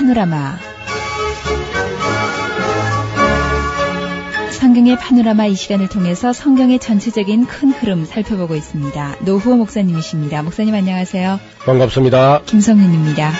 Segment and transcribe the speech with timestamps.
[0.00, 0.56] 파노라마
[4.50, 9.16] 성경의 파노라마 이 시간을 통해서 성경의 전체적인 큰 흐름 살펴보고 있습니다.
[9.26, 10.42] 노후호 목사님이십니다.
[10.42, 11.38] 목사님 안녕하세요.
[11.66, 12.44] 반갑습니다.
[12.46, 13.30] 김성윤입니다.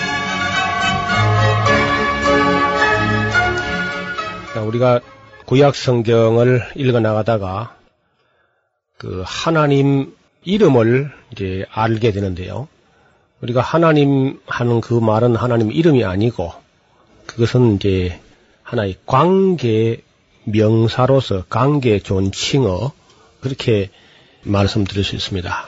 [4.67, 4.99] 우리가
[5.47, 7.75] 구약 성경을 읽어 나가다가
[8.99, 10.13] 그 하나님
[10.43, 12.67] 이름을 이제 알게 되는데요.
[13.41, 16.53] 우리가 하나님 하는 그 말은 하나님 이름이 아니고
[17.25, 18.19] 그것은 이제
[18.63, 20.01] 하나의 관계
[20.45, 22.91] 명사로서 관계 존칭어
[23.41, 23.89] 그렇게
[24.43, 25.67] 말씀드릴 수 있습니다.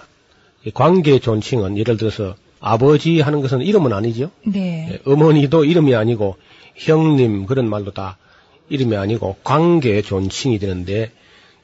[0.74, 4.32] 관계 존칭은 예를 들어서 아버지 하는 것은 이름은 아니죠.
[4.46, 4.90] 네.
[4.94, 6.38] 예, 어머니도 이름이 아니고
[6.76, 8.18] 형님 그런 말도 다
[8.70, 11.12] 이름이 아니고 관계 존칭이 되는데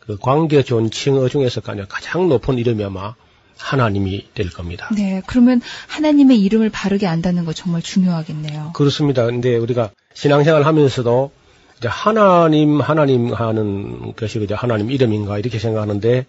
[0.01, 3.15] 그 관계 존칭어 중에서 가장 높은 이름이 아마
[3.59, 4.89] 하나님이 될 겁니다.
[4.95, 5.21] 네.
[5.27, 8.71] 그러면 하나님의 이름을 바르게 안다는 거 정말 중요하겠네요.
[8.73, 9.25] 그렇습니다.
[9.25, 11.31] 근데 우리가 신앙생활 하면서도
[11.77, 16.25] 이제 하나님, 하나님 하는 것이 이제 하나님 이름인가 이렇게 생각하는데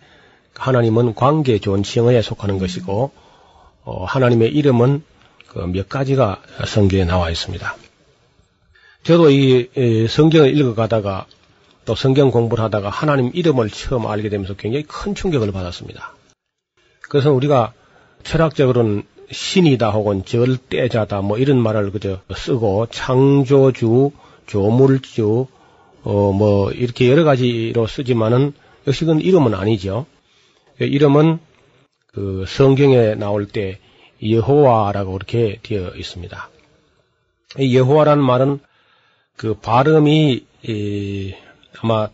[0.54, 3.12] 하나님은 관계 존칭어에 속하는 것이고
[3.84, 5.02] 어, 하나님의 이름은
[5.48, 7.76] 그 몇 가지가 성경에 나와 있습니다.
[9.02, 11.26] 저도 이, 이 성경을 읽어가다가
[11.84, 16.14] 또 성경 공부를 하다가 하나님 이름을 처음 알게 되면서 굉장히 큰 충격을 받았습니다.
[17.10, 17.72] 그래서 우리가
[18.22, 19.02] 철학적으로는
[19.32, 24.12] 신이다 혹은 절대자다 뭐 이런 말을 그저 쓰고 창조주,
[24.46, 25.46] 조물주,
[26.04, 28.52] 어 뭐 이렇게 여러 가지로 쓰지만은
[28.86, 30.06] 역시 그건 이름은 아니죠.
[30.78, 31.40] 이름은
[32.06, 33.80] 그 성경에 나올 때
[34.22, 36.48] 여호와라고 이렇게 되어 있습니다.
[37.58, 38.60] 이 여호와라는 말은
[39.36, 41.34] 그 발음이 이
[41.80, 42.08] 아마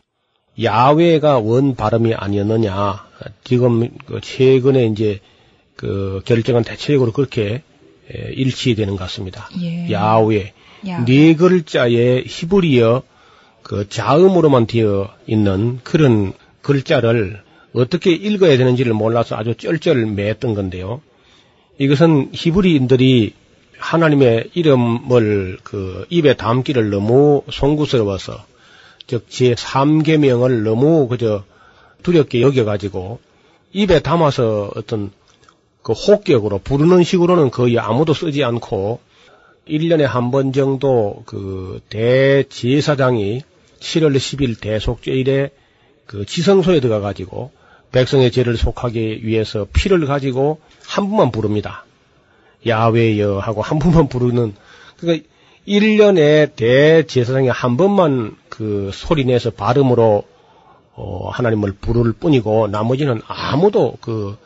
[0.63, 3.06] 야외가 원 발음이 아니었느냐.
[3.45, 5.21] 지금 그 최근에 이제
[5.77, 7.63] 그 결정은 대체적으로 그렇게
[8.11, 9.49] 일치되는 것 같습니다.
[9.61, 9.91] 예.
[9.91, 10.53] 야외.
[10.89, 11.05] 야.
[11.05, 13.03] 네 글자의 히브리어
[13.63, 16.33] 그 자음으로만 되어 있는 그런
[16.63, 21.03] 글자를 어떻게 읽어야 되는지를 몰라서 아주 쩔쩔 맸던 건데요.
[21.79, 23.35] 이것은 히브리인들이
[23.79, 28.45] 하나님의 이름을 그 입에 담기를 너무 송구스러워서
[29.07, 31.45] 즉 제3계명을 너무 그저
[32.07, 33.19] 두렵게 여겨가지고
[33.73, 35.11] 입에 담아서 어떤
[35.83, 39.01] 그 혹격으로 부르는 식으로는 거의 아무도 쓰지 않고
[39.69, 43.43] 1년에 한 번 정도 그 대제사장이
[43.81, 45.51] 7월 10일 대속죄일에
[46.07, 47.51] 그 지성소에 들어가 가지고
[47.91, 51.85] 백성의 죄를 속하기 위해서 피를 가지고 한 분만 부릅니다.
[52.65, 54.55] 야외여 하고 한 분만 부르는
[54.99, 55.27] 그러니까
[55.67, 60.25] 1년에 대제사장이 한 번만 그 소리 내서 발음으로
[60.97, 64.37] 어 하나님을 부를 뿐이고 나머지는 아무도 그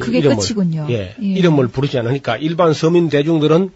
[0.00, 0.86] 그게 이름을, 끝이군요.
[0.90, 1.26] 예, 예.
[1.26, 3.70] 이름을 부르지 않으니까 일반 서민 대중들은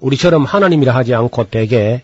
[0.00, 2.02] 우리처럼 하나님이라 하지 않고 대개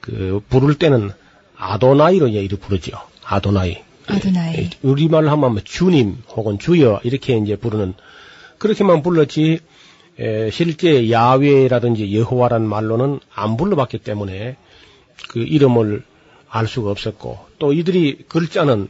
[0.00, 1.10] 그 부를 때는
[1.56, 2.98] 아도나이로 이제 부르죠.
[3.24, 3.78] 아도나이.
[4.06, 4.56] 아도나이.
[4.56, 7.94] 예, 우리말로 하면 주님 혹은 주여 이렇게 이제 부르는
[8.58, 9.60] 그렇게만 불렀지
[10.18, 14.56] 에, 실제 야외라든지 여호와라는 말로는 안 불러봤기 때문에
[15.28, 16.04] 그 이름을
[16.54, 18.88] 알 수가 없었고 또 이들이 글자는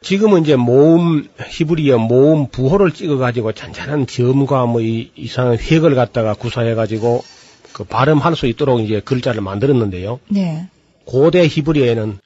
[0.00, 6.34] 지금은 이제 모음 히브리어 모음 부호를 찍어 가지고 잔잔한 점과 뭐 이, 이상한 획을 갖다가
[6.34, 7.24] 구사해 가지고
[7.72, 10.20] 그 발음할 수 있도록 이제 글자를 만들었는데요.
[10.28, 10.68] 네.
[11.04, 12.18] 고대 히브리어에는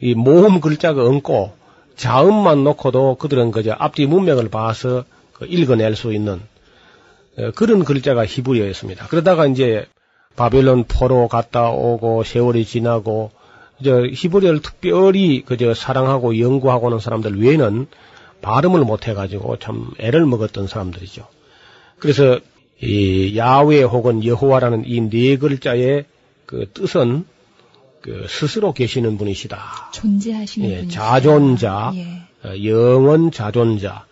[0.00, 1.52] 이 모음 글자가 얹고
[1.94, 6.40] 자음만 놓고도 그들은 그저 앞뒤 문맥을 봐서 그 읽어낼 수 있는
[7.38, 9.06] 어, 그런 글자가 히브리어였습니다.
[9.06, 9.86] 그러다가 이제
[10.34, 13.30] 바벨론 포로 갔다 오고 세월이 지나고
[13.82, 17.86] 저 히브리어를 특별히 그저 사랑하고 연구하고 하는 사람들 외에는
[18.40, 21.26] 발음을 못 해 가지고 참 애를 먹었던 사람들이죠.
[21.98, 22.40] 그래서
[22.80, 26.04] 이 야외 혹은 여호와라는 이 네 글자의
[26.46, 27.24] 그 뜻은
[28.00, 29.90] 그 스스로 계시는 분이시다.
[29.94, 32.48] 존재하시는 예, 분이 자존자, 예.
[32.48, 34.04] 어, 영원 자존자,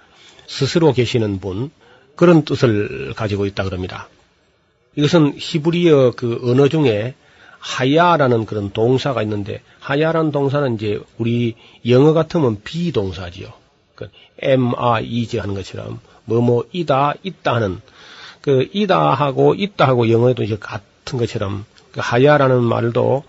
[0.46, 1.70] 스스로 계시는 분
[2.14, 4.08] 그런 뜻을 가지고 있다 그럽니다.
[4.94, 7.14] 이것은 히브리어 그 언어 중에
[7.61, 11.55] 하야라는 그런 동사가 있는데 하야라는 동사는 이제 우리
[11.87, 13.49] 영어 같으면 비동사지요.
[13.95, 14.11] 그
[14.41, 17.81] M, A, E, G 하는 것처럼 뭐뭐 이다 있다 하는
[18.41, 23.25] 그 이다 하고 있다 하고 영어에도 이제 같은 것처럼 그 하야라는 말도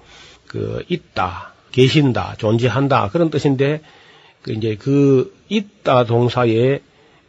[0.48, 3.82] 그 있다, 계신다, 존재한다 그런 뜻인데
[4.42, 6.80] 그 이제 그 있다 동사에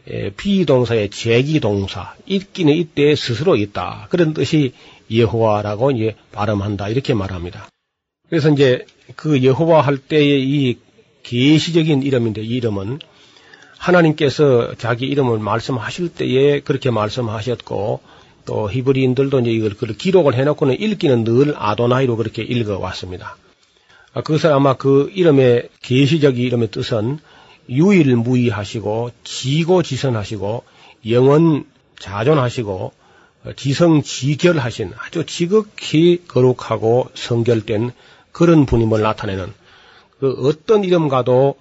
[0.09, 4.73] 에, 비동사의 제기 동사 있기는 이때 스스로 있다 그런 뜻이
[5.11, 7.67] 여호와라고 이제 발음한다 이렇게 말합니다.
[8.29, 8.85] 그래서 이제
[9.15, 10.77] 그 여호와 할 때의 이
[11.23, 12.99] 계시적인 이름인데 이 이름은
[13.77, 18.01] 하나님께서 자기 이름을 말씀하실 때에 그렇게 말씀하셨고
[18.45, 23.37] 또 히브리인들도 이제 이걸 기록을 해놓고는 읽기는 늘 아도나이로 그렇게 읽어왔습니다.
[24.13, 27.19] 아, 그것을 아마 그 이름의 계시적인 이름의 뜻은
[27.69, 30.63] 유일무이하시고 지고지선하시고
[31.09, 31.65] 영원
[31.99, 32.91] 자존하시고
[33.55, 37.91] 지성지결하신 아주 지극히 거룩하고 성결된
[38.31, 39.53] 그런 분임을 나타내는
[40.19, 41.55] 그 어떤 이름과도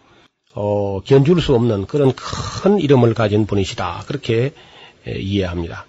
[0.54, 4.04] 어, 견줄 수 없는 그런 큰 이름을 가진 분이시다.
[4.06, 4.52] 그렇게
[5.06, 5.86] 에, 이해합니다.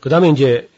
[0.00, 0.68] 그 다음에 이제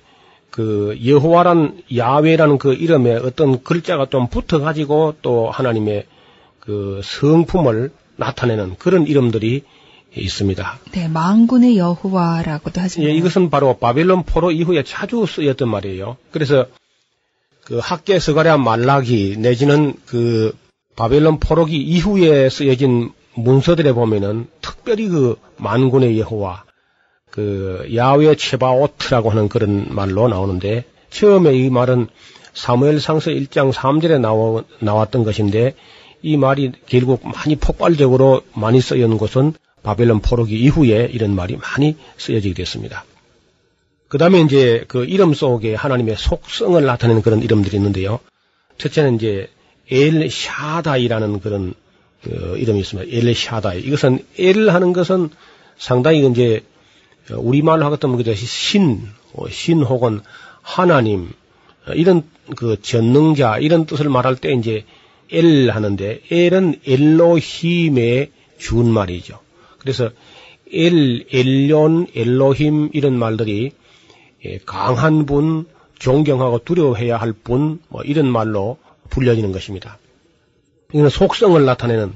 [0.50, 6.06] 그 여호와란 야외라는 그 이름에 어떤 글자가 좀 붙어 가지고 또 하나님의
[6.60, 9.64] 그 성품을 나타내는 그런 이름들이
[10.16, 10.78] 있습니다.
[10.92, 13.02] 네, 망군의 여호와라고도 하죠.
[13.02, 16.16] 예, 이것은 바로 바벨론 포로 이후에 자주 쓰였던 말이에요.
[16.30, 16.66] 그래서
[17.64, 20.54] 그 학계 서가랴 말라기 내지는 그
[20.96, 26.64] 바벨론 포로기 이후에 쓰여진 문서들에 보면은 특별히 그 만군의 여호와
[27.30, 32.06] 그 야외 체바오트라고 하는 그런 말로 나오는데 처음에 이 말은
[32.52, 35.74] 사무엘 상서 1장 3절에 나와, 나왔던 것인데
[36.22, 42.54] 이 말이 결국 많이 폭발적으로 많이 쓰여진 곳은 바벨론 포로기 이후에 이런 말이 많이 쓰여지게
[42.54, 43.04] 됐습니다.
[44.08, 48.18] 그 다음에 이제 그 이름 속에 하나님의 속성을 나타내는 그런 이름들이 있는데요.
[48.78, 49.48] 첫째는 이제
[49.90, 51.74] 엘 샤다이라는 그런
[52.22, 53.10] 그 이름이 있습니다.
[53.12, 53.80] 엘 샤다이.
[53.80, 55.30] 이것은 엘 하는 것은
[55.76, 56.64] 상당히 이제
[57.30, 59.02] 우리말로 하겠다면 그것이 신,
[59.34, 60.20] 어, 신 혹은
[60.62, 61.30] 하나님
[61.94, 62.22] 이런
[62.56, 64.84] 그 전능자 이런 뜻을 말할 때 이제
[65.30, 69.43] 엘 하는데 엘은 엘로힘의 준말이죠.
[69.84, 70.10] 그래서
[70.72, 73.72] 엘, 엘론, 엘로힘 이런 말들이
[74.46, 75.66] 예, 강한 분,
[75.98, 78.78] 존경하고 두려워해야 할 분, 뭐 이런 말로
[79.10, 79.98] 불려지는 것입니다.
[80.92, 82.14] 이거는 속성을 나타내는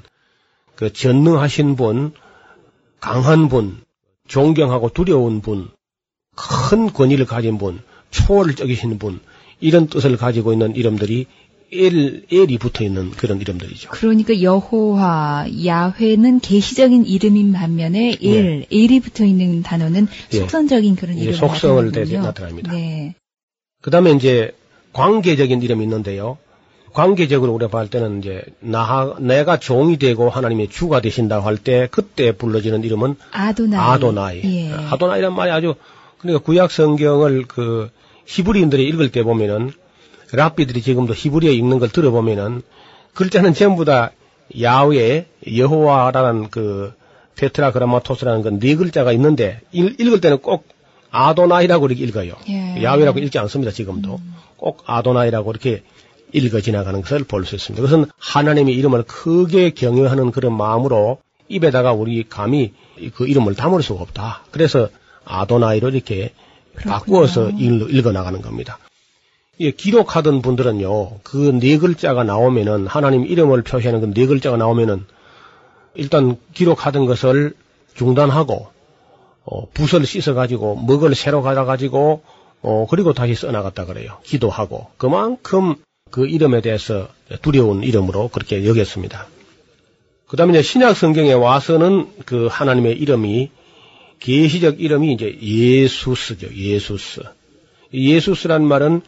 [0.76, 2.12] 그 전능하신 분,
[3.00, 3.82] 강한 분,
[4.26, 5.68] 존경하고 두려운 분,
[6.34, 7.80] 큰 권위를 가진 분,
[8.10, 9.20] 초월적이신 분,
[9.60, 11.26] 이런 뜻을 가지고 있는 이름들이
[11.72, 13.90] 엘, 엘이 붙어 있는 그런 이름들이죠.
[13.90, 18.66] 그러니까 여호와, 야훼는 계시적인 이름인 반면에 엘, 네.
[18.70, 20.38] 엘이 붙어 있는 단어는 예.
[20.38, 21.92] 속성적인 그런 이름을 속성을
[22.22, 22.72] 나타납니다.
[22.72, 23.14] 네.
[23.82, 24.52] 그 다음에 이제
[24.92, 26.38] 관계적인 이름이 있는데요.
[26.94, 32.32] 관계적으로 우리가 볼 때는 이제 나 내가 종이 되고 하나님의 주가 되신다고 할 때 그때
[32.32, 33.80] 불러지는 이름은 아도나이.
[33.80, 34.42] 아도나이.
[34.44, 34.72] 예.
[34.72, 35.74] 아도나이란 말이 아주
[36.18, 37.90] 그러니까 구약 성경을 그
[38.26, 39.72] 히브리인들이 읽을 때 보면은
[40.32, 42.62] 랍비들이 지금도 히브리어 읽는 걸 들어보면은
[43.14, 44.12] 글자는 전부 다
[44.60, 46.92] 야외 여호와라는 그
[47.36, 50.66] 테트라그라마토스라는 그네 글자가 있는데 읽, 을 때는 꼭
[51.10, 52.34] 아도나이라고 이렇게 읽어요.
[52.48, 52.82] 예.
[52.82, 53.72] 야외라고 읽지 않습니다.
[53.72, 54.34] 지금도 음.
[54.56, 55.82] 꼭 아도나이라고 이렇게
[56.32, 57.82] 읽어 지나가는 것을 볼 수 있습니다.
[57.82, 61.18] 그것은 하나님의 이름을 크게 경외하는 그런 마음으로
[61.48, 62.74] 입에다가 우리 감히
[63.14, 64.42] 그 이름을 담을 수가 없다.
[64.50, 64.88] 그래서
[65.24, 66.32] 아도나이로 이렇게
[66.74, 66.92] 그렇군요.
[66.92, 68.78] 바꾸어서 읽어 나가는 겁니다.
[69.60, 75.04] 예, 기록하던 분들은요, 그 네 글자가 나오면은, 하나님 이름을 표시하는 그 네 글자가 나오면은,
[75.94, 77.54] 일단 기록하던 것을
[77.94, 78.68] 중단하고,
[79.44, 82.22] 어, 붓을 씻어가지고, 먹을 새로 가져가지고,
[82.62, 84.18] 어, 그리고 다시 써나갔다 그래요.
[84.24, 84.88] 기도하고.
[84.96, 85.74] 그만큼
[86.10, 87.08] 그 이름에 대해서
[87.42, 89.26] 두려운 이름으로 그렇게 여겼습니다.
[90.26, 93.50] 그 다음에 신약 성경에 와서는 그 하나님의 이름이
[94.20, 96.54] 계시적 이름이 이제 예수스죠.
[96.54, 97.22] 예수스.
[97.92, 99.02] 예수스란 말은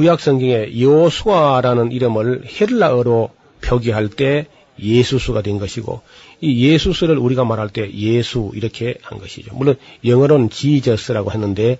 [0.00, 3.28] 구약 성경에 여호수아라는 이름을 헬라어로
[3.60, 4.46] 표기할 때
[4.78, 6.00] 예수스가 된 것이고
[6.40, 9.54] 이 예수스를 우리가 말할 때 예수 이렇게 한 것이죠.
[9.54, 11.78] 물론 영어로는 지저스라고 했는데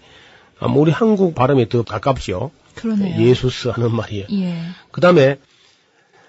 [0.77, 2.50] 우리 한국 발음이 더 가깝죠.
[2.75, 3.27] 그러네요.
[3.27, 4.27] 예수스 하는 말이에요.
[4.33, 4.59] 예.
[4.91, 5.39] 그 다음에,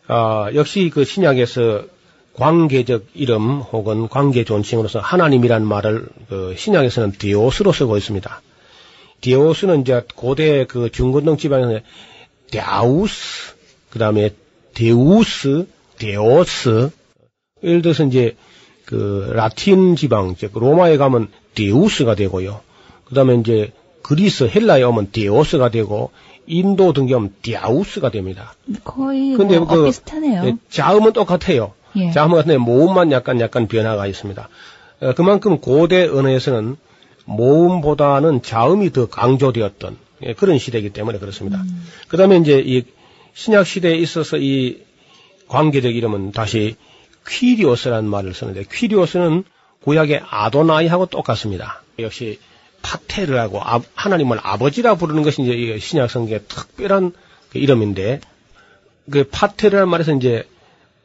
[0.07, 1.83] 어, 역시 그 신약에서
[2.35, 8.41] 관계적 이름 혹은 관계 존칭으로서 하나님이라는 말을 그 신약에서는 디오스로 쓰고 있습니다.
[9.21, 11.79] 디오스는 이제 고대 그 중근동 지방에서
[12.51, 13.53] 디아우스,
[13.89, 14.31] 그 다음에
[14.73, 16.89] 데우스, 데오스,
[17.63, 18.35] 예를 들어서 이제
[18.85, 22.61] 그 라틴 지방, 즉 로마에 가면 데우스가 되고요.
[23.05, 26.11] 그 다음에 이제 그리스, 헬라에 오면 데오스가 되고
[26.47, 28.53] 인도 등경 디아우스가 됩니다.
[28.83, 30.43] 거의 근데 뭐 그 비슷하네요.
[30.45, 31.73] 예, 자음은 똑같아요.
[31.95, 32.11] 예.
[32.11, 34.49] 자음 같은 데 모음만 약간 약간 변화가 있습니다.
[35.01, 36.77] 어, 그만큼 고대 언어에서는
[37.25, 41.63] 모음보다는 자음이 더 강조되었던 예, 그런 시대이기 때문에 그렇습니다.
[42.07, 42.83] 그 다음에 이제 이
[43.33, 44.81] 신약 시대에 있어서 이
[45.47, 46.75] 관계적 이름은 다시
[47.27, 49.43] 퀴리오스라는 말을 쓰는데 퀴리오스는
[49.83, 51.81] 구약의 아도나이하고 똑같습니다.
[51.99, 52.39] 역시
[52.81, 57.13] 파테르하고 아- 하나님을 아버지라 부르는 것이 이제 이 신약 성경의 특별한
[57.51, 58.21] 그 이름인데
[59.09, 60.47] 그 파테르라는 말에서 이제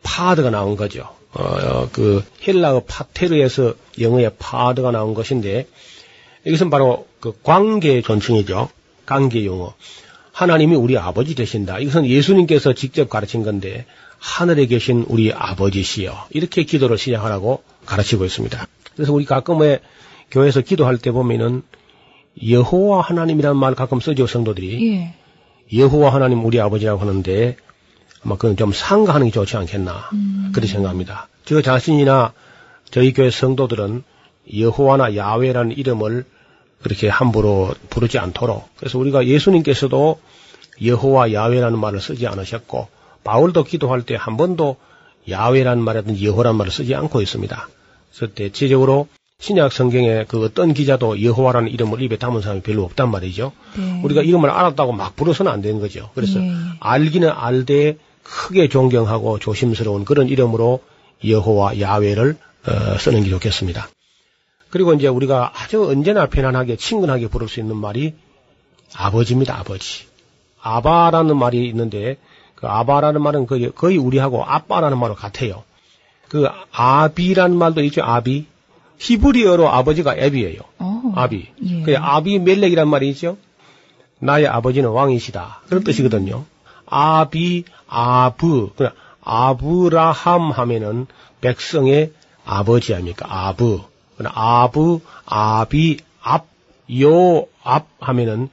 [0.03, 1.09] 파드가 나온 거죠.
[1.33, 5.67] 어, 어, 그 헬라어 파테르에서 영어의 파드가 나온 것인데
[6.47, 8.71] 이것은 바로 그 관계 존칭이죠.
[9.05, 9.75] 관계 용어.
[10.33, 11.79] 하나님이 우리 아버지 되신다.
[11.79, 13.85] 이것은 예수님께서 직접 가르친 건데
[14.19, 18.67] 하늘에 계신 우리 아버지시여 이렇게 기도를 시작하라고 가르치고 있습니다.
[18.95, 19.81] 그래서 우리 가끔 왜
[20.31, 21.63] 교회에서 기도할 때 보면은
[22.47, 25.15] 여호와 하나님이라는 말 가끔 쓰죠 성도들이 예.
[25.77, 27.57] 여호와 하나님 우리 아버지라고 하는데
[28.23, 30.11] 아마 그건 좀 상가하는 게 좋지 않겠나
[30.53, 31.29] 그렇게 생각합니다.
[31.45, 32.33] 저 자신이나
[32.91, 34.05] 저희 교회 성도들은
[34.55, 36.25] 여호와나 야훼라는 이름을
[36.87, 40.21] 그렇게 함부로 부르지 않도록 그래서 우리가 예수님께서도
[40.85, 42.87] 여호와 야훼라는 말을 쓰지 않으셨고
[43.25, 44.77] 바울도 기도할 때 한 번도
[45.29, 47.69] 야훼라는 말이든 여호라는 말을 쓰지 않고 있습니다.
[48.15, 49.09] 그래서 대체적으로
[49.41, 53.51] 신약 성경에 그 어떤 기자도 여호와라는 이름을 입에 담은 사람이 별로 없단 말이죠.
[53.77, 54.01] 네.
[54.05, 56.11] 우리가 이름을 알았다고 막 부르서는 안 되는 거죠.
[56.15, 56.53] 그래서 예, 예.
[56.79, 60.85] 알기는 알되 크게 존경하고 조심스러운 그런 이름으로
[61.27, 62.37] 여호와 야훼를
[62.69, 63.89] 어, 쓰는 게 좋겠습니다.
[64.77, 68.13] 그리고 이제 우리가 아주 언제나 편안하게 친근하게 부를 수 있는 말이
[68.95, 69.59] 아버지입니다.
[69.59, 70.05] 아버지.
[70.61, 72.19] 아바라는 말이 있는데
[72.55, 75.65] 그 아바라는 말은 거의, 거의 우리하고 아빠라는 말과 같아요.
[76.29, 78.03] 그 아비라는 말도 있죠.
[78.03, 78.45] 아비.
[78.99, 80.61] 히브리어로 아버지가 앱이에요.
[80.79, 81.13] 어.
[81.15, 81.49] 아비.
[81.65, 81.83] 예.
[81.83, 83.39] 그 아비 멜렉이란 말이 있죠.
[84.19, 85.63] 나의 아버지는 왕이시다.
[85.69, 86.45] 그런 뜻이거든요.
[86.85, 88.73] 아비, 아브.
[88.77, 88.93] 그냥
[89.23, 91.07] 아브라함 하면은
[91.41, 92.13] 백성의
[92.45, 93.27] 아버지 아닙니까?
[93.29, 93.81] 아브.
[94.25, 96.47] 아브, 아비, 앞,
[97.01, 98.49] 요, 앞 하면은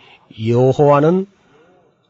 [0.45, 1.27] 여호와는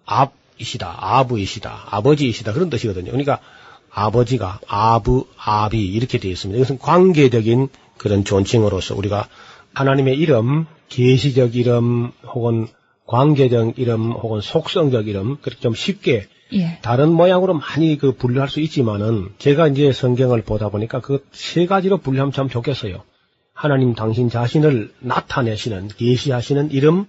[0.05, 0.95] 앞이시다.
[1.00, 1.88] 아부이시다.
[1.89, 2.53] 아버지이시다.
[2.53, 3.12] 그런 뜻이거든요.
[3.12, 3.39] 그러니까
[3.91, 6.57] 아버지가 아부, 아비 이렇게 되어 있습니다.
[6.57, 9.27] 이것은 관계적인 그런 존칭으로서 우리가
[9.74, 12.67] 하나님의 이름, 계시적 이름 혹은
[13.05, 16.79] 관계적 이름 혹은 속성적 이름 그렇게 좀 쉽게 예.
[16.81, 21.98] 다른 모양으로 많이 그 분류할 수 있지만은 제가 이제 성경을 보다 보니까 그 세 가지로
[21.98, 23.03] 분류하면 참 좋겠어요.
[23.53, 27.05] 하나님 당신 자신을 나타내시는 계시하시는 이름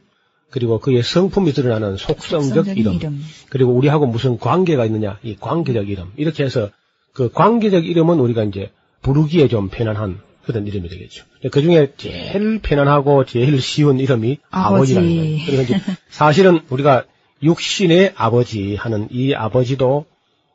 [0.51, 3.25] 그리고 그의 성품이 드러나는 속성적 이름, 이름.
[3.49, 6.71] 그리고 우리하고 무슨 관계가 있느냐 이 관계적 이름 이렇게 해서
[7.13, 8.71] 그 관계적 이름은 우리가 이제
[9.03, 11.25] 부르기에 좀 편안한 그런 이름이 되겠죠.
[11.51, 14.97] 그 중에 제일 편안하고 제일 쉬운 이름이 아버지.
[14.97, 15.47] 아버지라는 거예요.
[15.47, 17.05] 그래서 이제 사실은 우리가
[17.43, 20.07] 육신의 아버지 하는 이 아버지도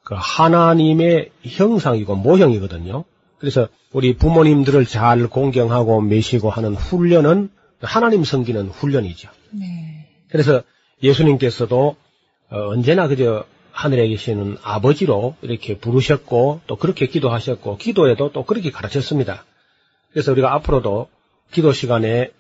[0.04, 3.04] 그 하나님의 형상이고 모형이거든요.
[3.40, 7.50] 그래서 우리 부모님들을 잘 공경하고 매시고 하는 훈련은
[7.82, 9.30] 하나님 섬기는 훈련이죠.
[9.52, 10.08] 네.
[10.30, 10.62] 그래서
[11.02, 11.96] 예수님께서도
[12.52, 19.46] 어, 언제나 그저 하늘에 계시는 아버지로 이렇게 부르셨고 또 그렇게 기도하셨고 기도에도 또 그렇게 가르쳤습니다.
[20.12, 21.08] 그래서 우리가 앞으로도
[21.52, 22.32] 기도 시간에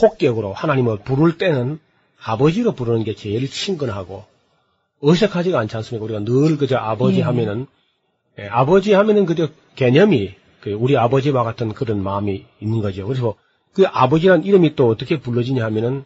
[0.00, 1.78] 혹격으로 하나님을 부를 때는
[2.22, 4.24] 아버지로 부르는 게 제일 친근하고
[5.02, 6.04] 어색하지가 않지 않습니까?
[6.04, 7.22] 우리가 늘 그저 아버지 예.
[7.22, 7.66] 하면은
[8.40, 13.06] 예, 아버지 하면은 그저 개념이 그 우리 아버지와 같은 그런 마음이 있는 거죠.
[13.06, 13.34] 그래서
[13.72, 16.04] 그 아버지란 이름이 또 어떻게 불러지냐 하면은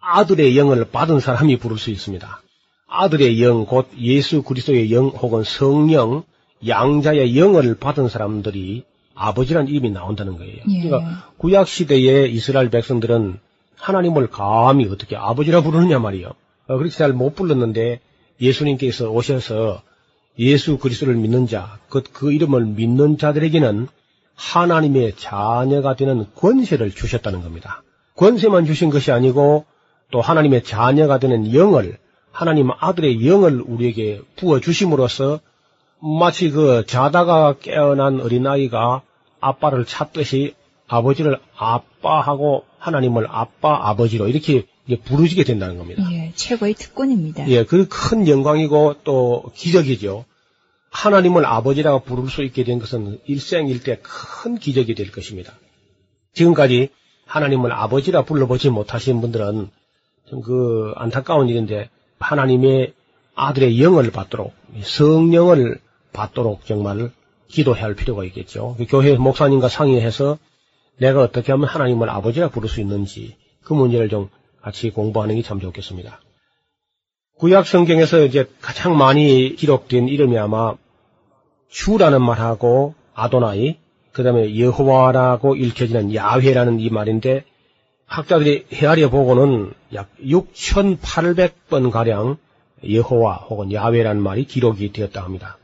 [0.00, 2.42] 아들의 영을 받은 사람이 부를 수 있습니다.
[2.88, 6.24] 아들의 영, 곧 예수 그리스도의 영 혹은 성령,
[6.66, 8.84] 양자의 영을 받은 사람들이
[9.14, 10.56] 아버지란 이름이 나온다는 거예요.
[10.68, 10.82] 예.
[10.82, 13.38] 그러니까 구약 시대의 이스라엘 백성들은
[13.76, 16.28] 하나님을 감히 어떻게 아버지라 부르느냐 말이요.
[16.68, 18.00] 어, 그렇게 잘 못 불렀는데
[18.40, 19.82] 예수님께서 오셔서
[20.38, 23.88] 예수 그리스도를 믿는 자, 그, 그 이름을 믿는 자들에게는
[24.34, 27.82] 하나님의 자녀가 되는 권세를 주셨다는 겁니다.
[28.16, 29.64] 권세만 주신 것이 아니고
[30.10, 31.98] 또 하나님의 자녀가 되는 영을
[32.30, 35.40] 하나님 아들의 영을 우리에게 부어 주심으로써
[36.00, 39.02] 마치 그 자다가 깨어난 어린아이가
[39.40, 40.54] 아빠를 찾듯이
[40.86, 46.02] 아버지를 아빠하고 하나님을 아빠 아버지로 이렇게 이제 부르지게 된다는 겁니다.
[46.10, 46.32] 예.
[46.34, 47.48] 최고의 특권입니다.
[47.50, 50.24] 예, 그 큰 영광이고 또 기적이죠.
[50.90, 55.52] 하나님을 아버지라고 부를 수 있게 된 것은 일생일대 큰 기적이 될 것입니다.
[56.32, 56.88] 지금까지
[57.26, 59.68] 하나님을 아버지라 불러보지 못하신 분들은
[60.30, 62.94] 좀 그 안타까운 일인데 하나님의
[63.34, 65.80] 아들의 영을 받도록 성령을
[66.12, 67.10] 받도록 정말
[67.48, 68.74] 기도해야 할 필요가 있겠죠.
[68.78, 70.38] 그 교회 목사님과 상의해서
[70.98, 74.28] 내가 어떻게 하면 하나님을 아버지라 부를 수 있는지 그 문제를 좀
[74.60, 76.20] 같이 공부하는 게 참 좋겠습니다.
[77.38, 80.74] 구약 성경에서 이제 가장 많이 기록된 이름이 아마
[81.68, 83.78] 주라는 말하고 아도나이,
[84.12, 87.44] 그 다음에 여호와라고 읽혀지는 야훼라는 이 말인데
[88.06, 92.38] 학자들이 헤아려 보고는 약 6,800번 가량
[92.88, 95.58] 여호와 혹은 야훼라는 말이 기록이 되었다 합니다.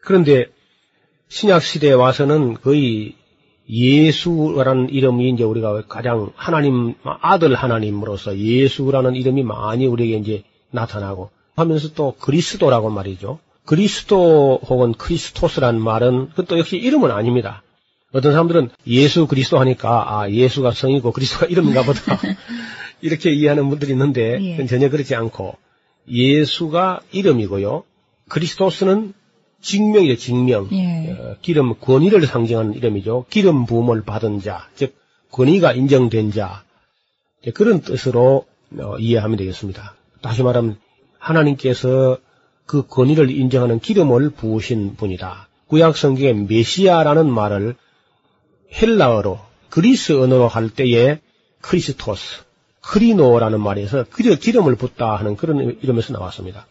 [0.00, 0.46] 그런데
[1.28, 3.14] 신약 시대에 와서는 거의
[3.68, 11.92] 예수라는 이름이 이제 우리가 가장 하나님 아들 하나님으로서 예수라는 이름이 많이 우리에게 이제 나타나고 하면서
[11.94, 13.38] 또 그리스도라고 말이죠.
[13.64, 17.62] 그리스도 혹은 크리스토스라는 말은 그것도 역시 이름은 아닙니다.
[18.12, 22.18] 어떤 사람들은 예수 그리스도 하니까 아 예수가 성이고 그리스도가 이름인가 보다
[23.00, 24.66] 이렇게 이해하는 분들이 있는데 예.
[24.66, 25.56] 전혀 그렇지 않고
[26.08, 27.84] 예수가 이름이고요.
[28.28, 29.14] 그리스도스는
[29.62, 30.68] 직명이죠, 직명.
[30.72, 31.12] 예.
[31.12, 33.26] 어, 기름, 권위를 상징하는 이름이죠.
[33.30, 34.94] 기름 부음을 받은 자, 즉,
[35.30, 36.64] 권위가 인정된 자.
[37.54, 38.46] 그런 뜻으로
[38.78, 39.94] 어, 이해하면 되겠습니다.
[40.20, 40.76] 다시 말하면,
[41.18, 42.18] 하나님께서
[42.66, 45.48] 그 권위를 인정하는 기름을 부으신 분이다.
[45.68, 47.76] 구약 성경에 메시아라는 말을
[48.74, 49.38] 헬라어로
[49.70, 51.20] 그리스 언어로 할 때에
[51.60, 52.42] 크리스토스,
[52.82, 56.66] 크리노라는 말에서 기름을 붓다 하는 그런 이름에서 나왔습니다.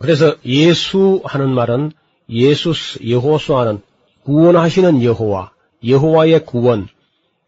[0.00, 1.92] 그래서 예수 하는 말은
[2.28, 3.82] 예수스, 여호수아는
[4.24, 5.52] 구원하시는 여호와,
[5.86, 6.88] 여호와의 구원.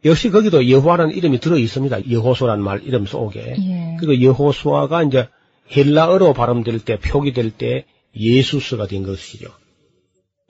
[0.04, 2.11] 역시 거기도 여호와라는 이름이 들어 있습니다.
[2.11, 3.56] 여호수라는 말 이름 속에.
[3.59, 3.97] 예.
[3.99, 5.28] 그리고 여호수아가 이제
[5.75, 9.49] 헬라어로 발음될 때, 표기될 때 예수스가 된 것이죠.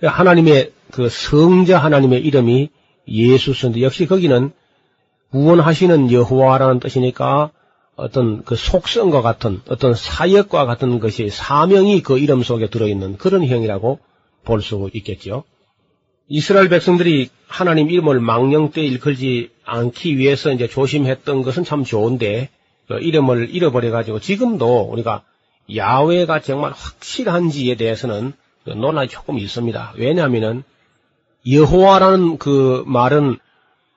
[0.03, 2.71] 하나님의 그 성자 하나님의 이름이
[3.07, 4.51] 예수스인데 역시 거기는
[5.31, 7.53] 구원하시는 여호와라는 뜻이니까
[7.97, 13.99] 어떤 그 속성과 같은 어떤 사역과 같은 것이 사명이 그 이름 속에 들어있는 그런 형이라고
[14.45, 15.45] 볼 수 있겠죠.
[16.29, 22.49] 이스라엘 백성들이 하나님 이름을 망령 때 일컬지 않기 위해서 이제 조심했던 것은 참 좋은데
[22.89, 25.23] 그 이름을 잃어버려 가지고 지금도 우리가
[25.75, 28.33] 야외가 정말 확실한지에 대해서는
[28.65, 29.95] 논란이 조금 있습니다.
[29.97, 30.63] 왜냐하면은
[31.49, 33.39] 여호와라는 그 말은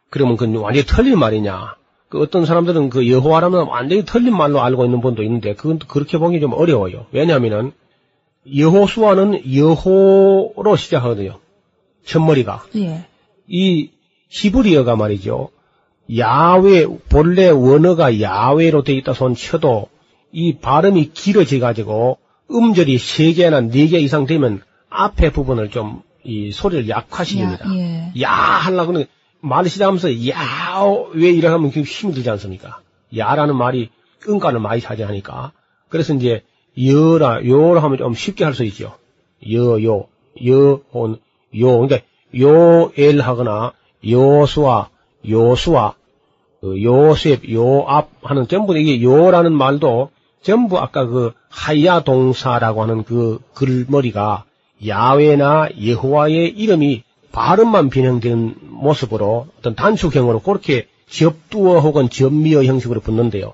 [0.10, 1.76] 그러면 그 완전히 틀린 말이냐?
[2.10, 6.40] 그 어떤 사람들은 그 여호와라면 완전히 틀린 말로 알고 있는 분도 있는데 그건 그렇게 보기
[6.40, 7.08] 좀 어려워요.
[7.12, 7.72] 왜냐하면은
[8.56, 11.40] 여호수아는 여호로 시작하거든요.
[12.06, 12.66] 첫머리가.
[12.76, 13.06] 예.
[13.48, 13.90] 이
[14.30, 15.50] 히브리어가 말이죠.
[16.16, 19.90] 야외 본래 원어가 야외로 되어 있다 손 쳐도
[20.32, 22.20] 이 발음이 길어져 가지고
[22.52, 27.62] 음절이 세 개나 네 개 이상 되면 앞에 부분을 좀 이 소리를 약화시킵니다.
[27.68, 28.12] 야, 예.
[28.22, 29.06] 야 하려고는
[29.48, 30.36] 말을 시작하면서 야,
[31.14, 32.80] 왜 이래 하면 힘이 들지 않습니까?
[33.16, 35.52] 야라는 말이 끈가를 많이 차지하니까.
[35.90, 36.44] 그래서 이제
[36.78, 38.96] 여라, 요라 하면 좀 쉽게 할 수 있죠.
[39.52, 40.08] 여, 요,
[40.46, 41.20] 여, 혼,
[41.60, 41.80] 요.
[41.80, 42.00] 그러니까
[42.36, 43.74] 요엘 하거나
[44.06, 44.90] 요수와,
[45.28, 45.94] 요수와,
[46.62, 50.10] 그 요셉, 요압 하는 전부 이게 요라는 말도
[50.42, 54.46] 전부 아까 그 하야 동사라고 하는 그 글머리가
[54.86, 57.04] 야외나 여호와의 이름이
[57.36, 63.54] 발음만 변형되는 모습으로 어떤 단축형으로 그렇게 접두어 혹은 접미어 형식으로 붙는데요.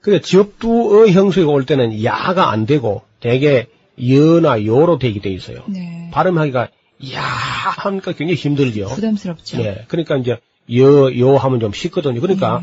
[0.00, 3.66] 근데 접두어 형식이 올 때는 야가 안 되고 대개
[4.08, 5.62] 여나 요로 되게 돼 있어요.
[5.66, 6.08] 네.
[6.10, 6.68] 발음하기가
[7.12, 8.86] 야 하니까 굉장히 힘들죠.
[8.86, 9.58] 부담스럽죠.
[9.58, 9.84] 네.
[9.88, 10.38] 그러니까 이제
[10.74, 12.20] 여, 요 하면 좀 쉽거든요.
[12.20, 12.62] 그러니까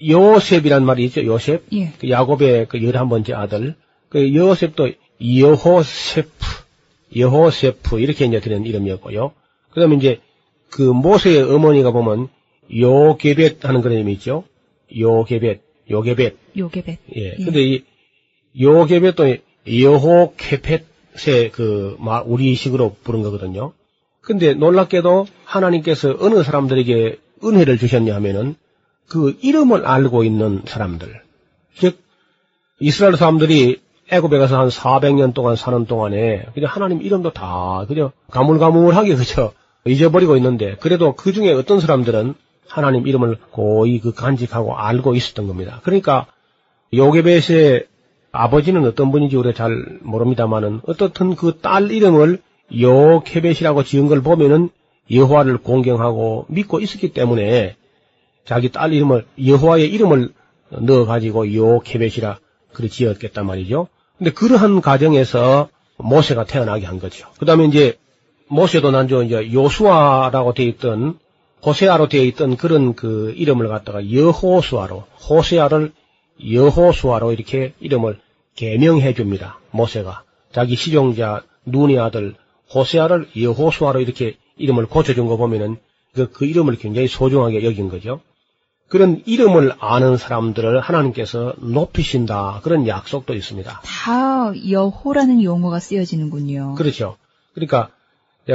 [0.00, 0.10] 네.
[0.10, 1.24] 요셉이란 말이 있죠.
[1.24, 1.66] 요셉.
[1.72, 1.92] 예.
[2.00, 3.76] 그 야곱의 그 열한 번째 아들.
[4.08, 4.90] 그 요셉도
[5.22, 6.30] 여호세프,
[7.16, 9.32] 여호세프 이렇게 이제 드는 이름이었고요.
[9.78, 10.20] 그 다음에 이제
[10.70, 12.28] 그 모세의 어머니가 보면
[12.74, 14.44] 요게벳 하는 그런 이름이 있죠.
[14.96, 16.36] 요게벳, 요게벳.
[16.56, 16.98] 요게벳.
[17.16, 17.36] 예.
[17.38, 17.44] 예.
[17.44, 17.84] 근데 이
[18.60, 19.36] 요게벳도
[19.70, 23.72] 여호케펫의 그 우리식으로 부른 거거든요.
[24.20, 28.56] 근데 놀랍게도 하나님께서 어느 사람들에게 은혜를 주셨냐 하면은
[29.08, 31.22] 그 이름을 알고 있는 사람들.
[31.76, 31.98] 즉
[32.80, 39.14] 이스라엘 사람들이 애굽에 가서 한 400년 동안 사는 동안에 그냥 하나님 이름도 다 그냥 가물가물하게
[39.14, 39.52] 그저
[39.88, 42.34] 잊어버리고 있는데 그래도 그 중에 어떤 사람들은
[42.66, 45.80] 하나님 이름을 고이 그 간직하고 알고 있었던 겁니다.
[45.82, 46.26] 그러니까
[46.92, 47.86] 요게벳의
[48.30, 52.40] 아버지는 어떤 분인지 우리가 잘 모릅니다만은 어떻든 그 딸 이름을
[52.76, 54.70] 요케벳이라고 지은 걸 보면은
[55.10, 57.76] 여호와를 공경하고 믿고 있었기 때문에
[58.44, 60.32] 자기 딸 이름을 여호와의 이름을
[60.70, 62.38] 넣어 가지고 요케벳이라
[62.72, 63.88] 그렇게 지었겠단 말이죠.
[64.18, 67.28] 근데 그러한 과정에서 모세가 태어나게 한 거죠.
[67.38, 67.96] 그 다음에 이제
[68.48, 71.18] 모세도 난저 이제 요수아라고 되어 있던
[71.64, 75.92] 호세아로 되어 있던 그런 그 이름을 갖다가 여호수아로 호세아를
[76.50, 78.18] 여호수아로 이렇게 이름을
[78.54, 79.58] 개명해 줍니다.
[79.70, 82.34] 모세가 자기 시종자 눈의 아들
[82.74, 85.78] 호세아를 여호수아로 이렇게 이름을 고쳐준 거 보면은
[86.14, 88.20] 그, 그 이름을 굉장히 소중하게 여긴 거죠.
[88.88, 92.60] 그런 이름을 아는 사람들을 하나님께서 높이신다.
[92.62, 93.82] 그런 약속도 있습니다.
[93.84, 96.74] 다 여호라는 용어가 쓰여지는군요.
[96.76, 97.16] 그렇죠.
[97.52, 97.90] 그러니까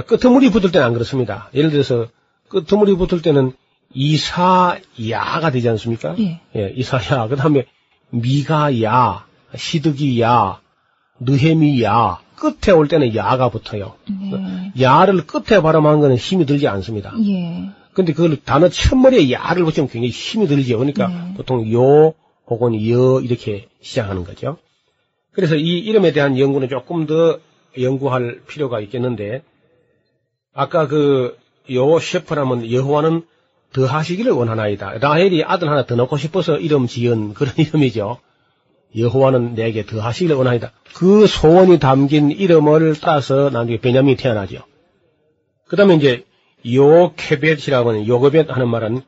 [0.02, 1.50] 끄트물이 붙을 때는 안 그렇습니다.
[1.54, 2.08] 예를 들어서
[2.50, 3.54] 끄트물이 붙을 때는
[3.94, 6.16] 이사야가 되지 않습니까?
[6.20, 6.42] 예.
[6.56, 7.28] 예, 이사야.
[7.28, 7.66] 그 다음에
[8.10, 9.26] 미가야,
[9.56, 10.60] 시드기야,
[11.20, 12.20] 느헤미야.
[12.36, 13.96] 끝에 올 때는 야가 붙어요.
[14.10, 14.74] 네.
[14.82, 17.14] 야를 끝에 발음한 거는 힘이 들지 않습니다.
[17.26, 17.70] 예.
[17.94, 20.78] 근데 그걸 단어 첫머리에 야를 붙이면 굉장히 힘이 들죠.
[20.78, 21.34] 그러니까 네.
[21.38, 22.14] 보통 요
[22.48, 24.58] 혹은 여 이렇게 시작하는 거죠.
[25.32, 27.40] 그래서 이 이름에 대한 연구는 조금 더
[27.80, 29.44] 연구할 필요가 있겠는데
[30.54, 33.24] 아까 그요 셰프라면 여호와는
[33.74, 35.00] 더 하시기를 원하나이다.
[35.00, 38.20] 라헬이 아들 하나 더 넣고 싶어서 이름 지은 그런 이름이죠.
[38.96, 40.72] 여호와는 내게 더 하시기를 원하이다.
[40.94, 44.60] 그 소원이 담긴 이름을 따서 나중에 베냐민이 태어나죠.
[45.66, 46.24] 그 다음에 이제
[46.66, 49.02] 요케벳이라고 하는 요거벳 하는 말은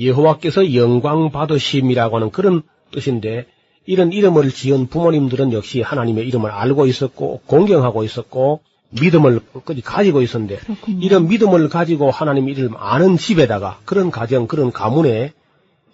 [0.00, 3.46] 여호와께서 영광 받으심이라고 하는 그런 뜻인데
[3.86, 8.60] 이런 이름을 지은 부모님들은 역시 하나님의 이름을 알고 있었고 공경하고 있었고
[9.00, 11.04] 믿음을 끝까지 가지고 있었는데 그렇군요.
[11.04, 15.32] 이런 믿음을 가지고 하나님 이름 아는 집에다가 그런 가정 그런 가문에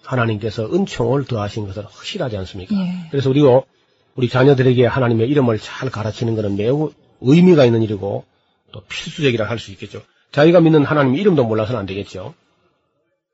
[0.03, 2.75] 하나님께서 은총을 더하신 것은 확실하지 않습니까?
[2.75, 3.07] 예.
[3.11, 3.61] 그래서 우리가
[4.15, 8.25] 우리 자녀들에게 하나님의 이름을 잘 가르치는 것은 매우 의미가 있는 일이고
[8.71, 10.01] 또 필수적이라 할 수 있겠죠.
[10.31, 12.33] 자기가 믿는 하나님 이름도 몰라서는 안 되겠죠.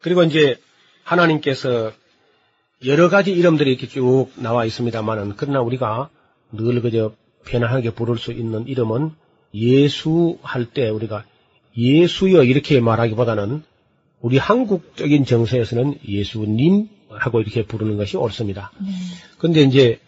[0.01, 0.57] 그리고 이제
[1.03, 1.91] 하나님께서
[2.85, 6.09] 여러 가지 이름들이 이렇게 쭉 나와 있습니다만은 그러나 우리가
[6.51, 7.13] 늘 그저
[7.45, 9.11] 편안하게 부를 수 있는 이름은
[9.53, 11.23] 예수 할 때 우리가
[11.77, 13.63] 예수여 이렇게 말하기보다는
[14.21, 18.71] 우리 한국적인 정서에서는 예수님 하고 이렇게 부르는 것이 옳습니다.
[18.79, 18.89] 네.
[19.37, 19.99] 근데 이제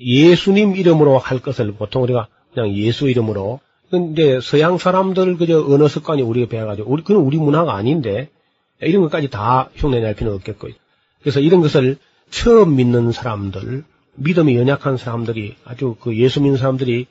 [0.00, 6.22] 예수님 이름으로 할 것을 보통 우리가 그냥 예수 이름으로 근데 서양 사람들 그저 언어 습관이
[6.22, 8.30] 우리가 배워가지고 우리 그건 우리 문화가 아닌데
[8.80, 10.68] 이런 것까지 다 흉내낼 필요는 없겠고
[11.20, 11.98] 그래서 이런 것을
[12.30, 17.06] 처음 믿는 사람들 믿음이 연약한 사람들이 아주 그 예수 믿는 사람들이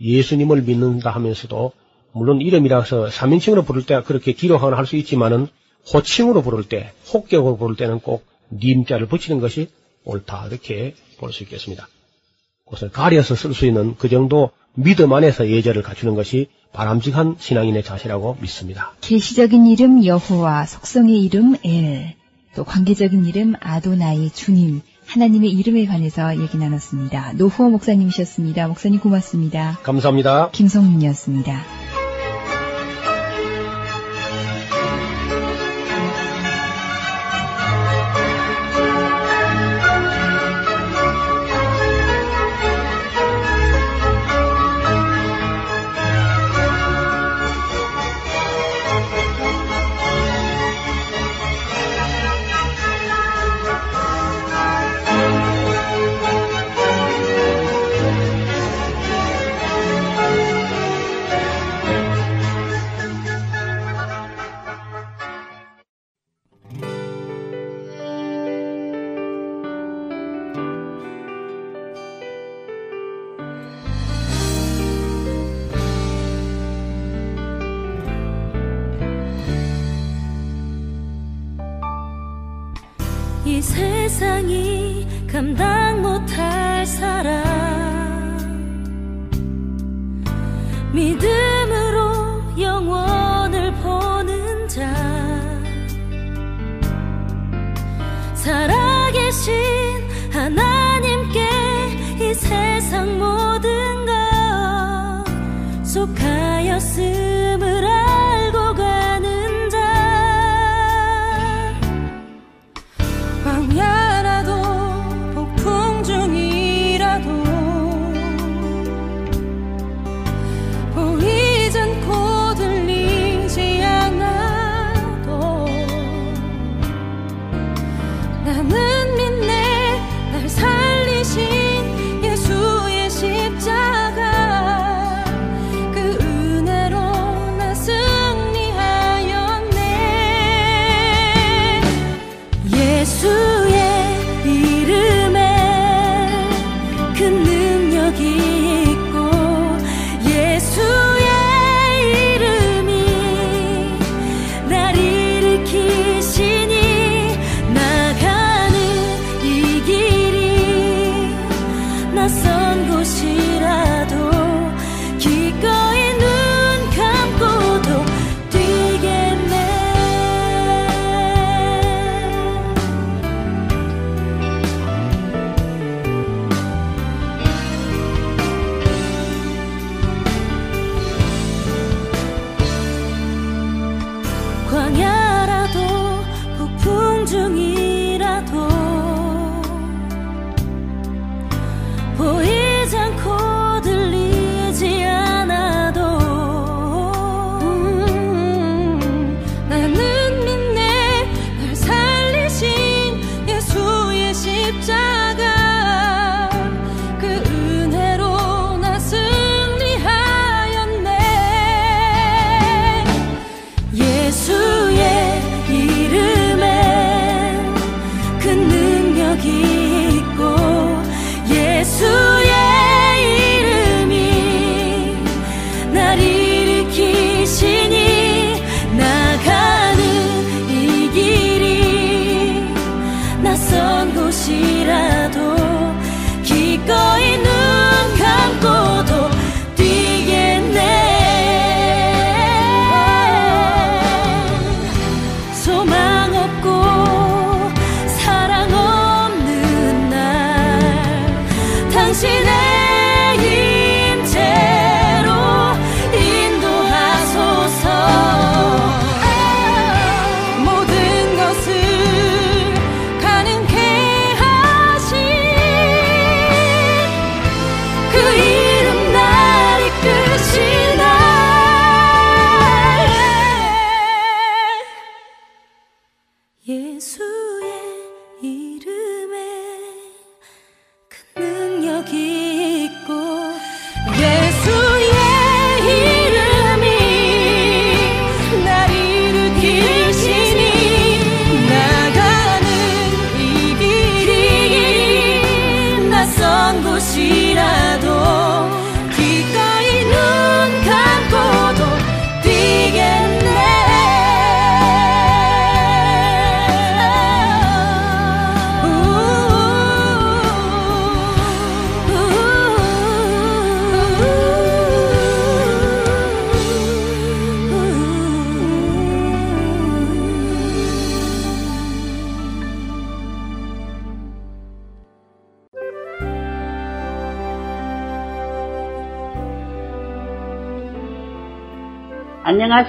[0.00, 1.72] 예수님을 믿는다 하면서도
[2.12, 5.48] 물론 이름이라서 3인칭으로 부를 때 그렇게 기록하거나 할 수 있지만은
[5.92, 9.68] 호칭으로 부를 때 혹격으로 부를 때는 꼭 님자를 붙이는 것이
[10.04, 11.88] 옳다 이렇게 볼 수 있겠습니다.
[12.66, 18.38] 그것을 가려서 쓸 수 있는 그 정도 믿음 안에서 예절을 갖추는 것이 바람직한 신앙인의 자세라고
[18.40, 18.94] 믿습니다.
[19.00, 22.14] 계시적인 이름 여호와, 속성의 이름 엘,
[22.56, 27.32] 또 관계적인 이름 아도나이 주님, 하나님의 이름에 관해서 얘기 나눴습니다.
[27.34, 28.68] 노후호 목사님이셨습니다.
[28.68, 29.78] 목사님 고맙습니다.
[29.82, 30.50] 감사합니다.
[30.52, 31.83] 김성윤이었습니다.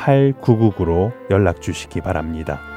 [0.00, 2.69] 602-866-8999로 연락 주시기 바랍니다.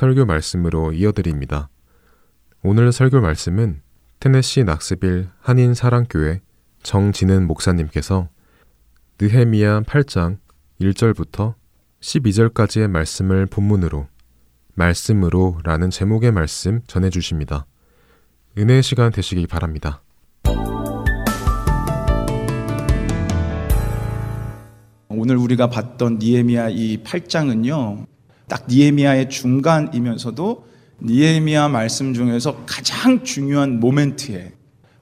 [0.00, 1.68] 설교 말씀으로 이어드립니다.
[2.62, 3.82] 오늘 설교 말씀은
[4.18, 6.40] 테네시 낙스빌 한인 사랑교회
[6.82, 8.30] 정진은 목사님께서
[9.20, 10.38] 느헤미야 8장
[10.80, 11.52] 1절부터
[12.00, 14.08] 12절까지의 말씀을 본문으로
[14.72, 17.66] 말씀으로 라는 제목의 말씀 전해 주십니다.
[18.56, 20.02] 은혜의 시간 되시기 바랍니다.
[25.10, 28.06] 오늘 우리가 봤던 니에미야 이 8장은요.
[28.50, 30.66] 딱 니에미야의 중간이면서도
[31.02, 34.52] 니에미야 말씀 중에서 가장 중요한 모멘트에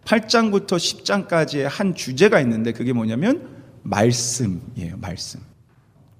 [0.05, 3.49] 8장부터 10장까지의 한 주제가 있는데 그게 뭐냐면
[3.83, 5.41] 말씀이에요, 말씀.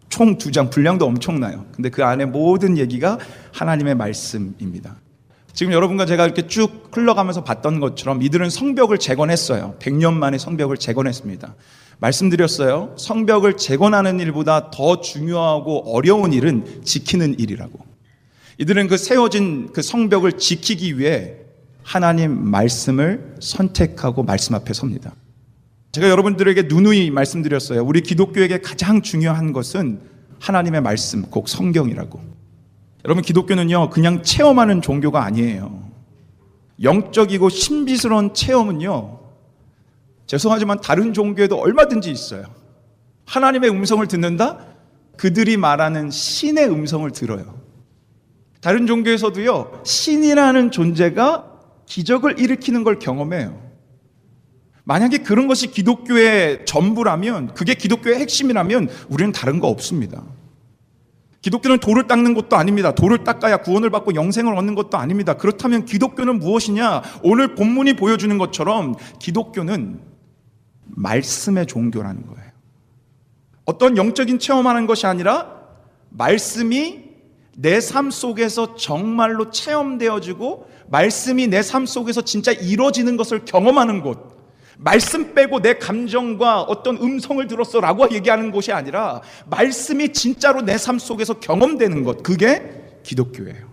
[0.09, 1.67] 총 두 장, 분량도 엄청나요.
[1.73, 3.19] 근데 그 안에 모든 얘기가
[3.53, 4.97] 하나님의 말씀입니다.
[5.53, 9.77] 지금 여러분과 제가 이렇게 쭉 흘러가면서 봤던 것처럼 이들은 성벽을 재건했어요.
[9.81, 11.55] 100년 만에 성벽을 재건했습니다.
[11.99, 12.95] 말씀드렸어요.
[12.97, 17.79] 성벽을 재건하는 일보다 더 중요하고 어려운 일은 지키는 일이라고.
[18.59, 21.37] 이들은 그 세워진 그 성벽을 지키기 위해
[21.83, 25.15] 하나님 말씀을 선택하고 말씀 앞에 섭니다.
[25.93, 27.83] 제가 여러분들에게 누누이 말씀드렸어요.
[27.83, 30.01] 우리 기독교에게 가장 중요한 것은
[30.39, 32.21] 하나님의 말씀, 곧 성경이라고.
[33.05, 35.89] 여러분, 기독교는요, 그냥 체험하는 종교가 아니에요.
[36.83, 39.21] 영적이고 신비스러운 체험은요,
[40.27, 42.45] 죄송하지만 다른 종교에도 얼마든지 있어요.
[43.25, 44.59] 하나님의 음성을 듣는다?
[45.17, 47.59] 그들이 말하는 신의 음성을 들어요.
[48.61, 51.53] 다른 종교에서도요, 신이라는 존재가
[51.87, 53.69] 기적을 일으키는 걸 경험해요.
[54.85, 60.23] 만약에 그런 것이 기독교의 전부라면, 그게 기독교의 핵심이라면, 우리는 다른 거 없습니다.
[61.49, 62.95] 기독교는 돌을 닦는 것도 아닙니다.
[62.95, 65.33] 돌을 닦아야 구원을 받고 영생을 얻는 것도 아닙니다.
[65.35, 67.03] 그렇다면 기독교는 무엇이냐?
[67.23, 69.99] 오늘 본문이 보여주는 것처럼 기독교는
[70.85, 72.51] 말씀의 종교라는 거예요.
[73.65, 75.59] 어떤 영적인 체험하는 것이 아니라
[76.11, 77.09] 말씀이
[77.57, 84.38] 내 삶 속에서 정말로 체험되어지고 말씀이 내 삶 속에서 진짜 이루어지는 것을 경험하는 곳.
[84.79, 90.99] 말씀 빼고 내 감정과 어떤 음성을 들었어 라고 얘기하는 곳이 아니라 말씀이 진짜로 내 삶
[90.99, 92.23] 속에서 경험되는 것.
[92.23, 92.63] 그게
[93.03, 93.69] 기독교예요.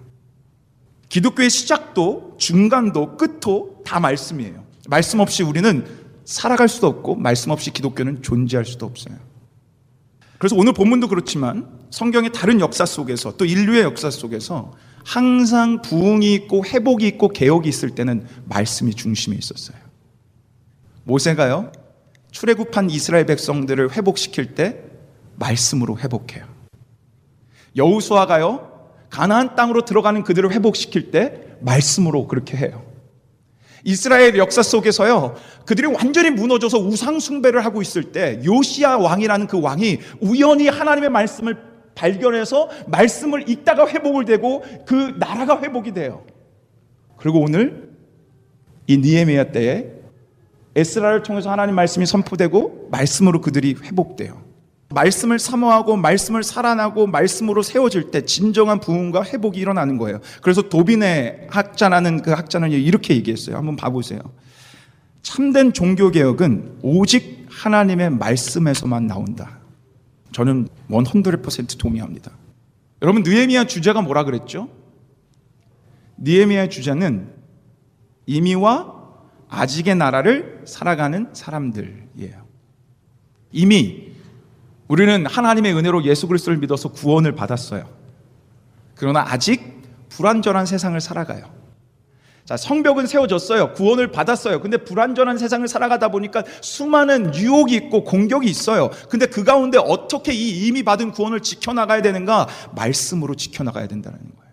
[1.10, 4.66] 기독교의 시작도 중간도 끝도 다 말씀이에요.
[4.90, 5.86] 말씀 없이 우리는
[6.26, 9.16] 살아갈 수도 없고 말씀 없이 기독교는 존재할 수도 없어요.
[10.40, 14.74] 그래서 오늘 본문도 그렇지만 성경의 다른 역사 속에서 또 인류의 역사 속에서
[15.06, 19.78] 항상 부흥이 있고 회복이 있고 개혁이 있을 때는 말씀이 중심에 있었어요.
[21.06, 21.72] 모세가요,
[22.32, 24.82] 출애굽한 이스라엘 백성들을 회복시킬 때
[25.36, 26.46] 말씀으로 회복해요.
[27.76, 32.84] 여우수아가요, 가나안 땅으로 들어가는 그들을 회복시킬 때 말씀으로 그렇게 해요.
[33.84, 40.00] 이스라엘 역사 속에서요, 그들이 완전히 무너져서 우상 숭배를 하고 있을 때 요시야 왕이라는 그 왕이
[40.22, 41.58] 우연히 하나님의 말씀을
[41.94, 46.26] 발견해서 말씀을 읽다가 회복을 되고 그 나라가 회복이 돼요.
[47.16, 47.92] 그리고 오늘
[48.88, 49.92] 이 니에미아 때에
[50.76, 54.44] 에스라를 통해서 하나님 말씀이 선포되고 말씀으로 그들이 회복돼요.
[54.90, 60.20] 말씀을 사모하고 말씀을 살아나고 말씀으로 세워질 때 진정한 부흥과 회복이 일어나는 거예요.
[60.42, 63.58] 그래서 도빈의 학자라는 그 학자는 이렇게 얘기했어요.
[63.58, 64.20] 한번 봐보세요.
[65.22, 69.60] 참된 종교 개혁은 오직 하나님의 말씀에서만 나온다.
[70.34, 72.32] 저는 100% 동의합니다.
[73.02, 74.70] 여러분 느헤미야 주제가 뭐라 그랬죠?
[76.18, 77.34] 느헤미야의 주제는
[78.28, 78.95] 이미와
[79.56, 82.46] 아직의 나라를 살아가는 사람들이에요.
[83.52, 84.12] 이미
[84.88, 87.90] 우리는 하나님의 은혜로 예수 그리스도를 믿어서 구원을 받았어요.
[88.96, 91.56] 그러나 아직 불완전한 세상을 살아가요.
[92.44, 93.74] 자, 성벽은 세워졌어요.
[93.74, 94.60] 구원을 받았어요.
[94.62, 98.92] 근데 불완전한 세상을 살아가다 보니까 수많은 유혹이 있고 공격이 있어요.
[99.10, 102.48] 근데 그 가운데 어떻게 이 이미 받은 구원을 지켜나가야 되는가?
[102.76, 104.45] 말씀으로 지켜나가야 된다는 거예요.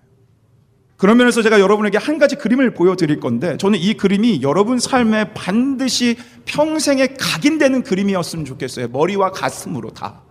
[1.03, 6.17] 그런 면에서 제가 여러분에게 한 가지 그림을 보여드릴 건데 저는 이 그림이 여러분 삶에 반드시
[6.45, 8.87] 평생에 각인되는 그림이었으면 좋겠어요.
[8.87, 10.23] 머리와 가슴으로 다.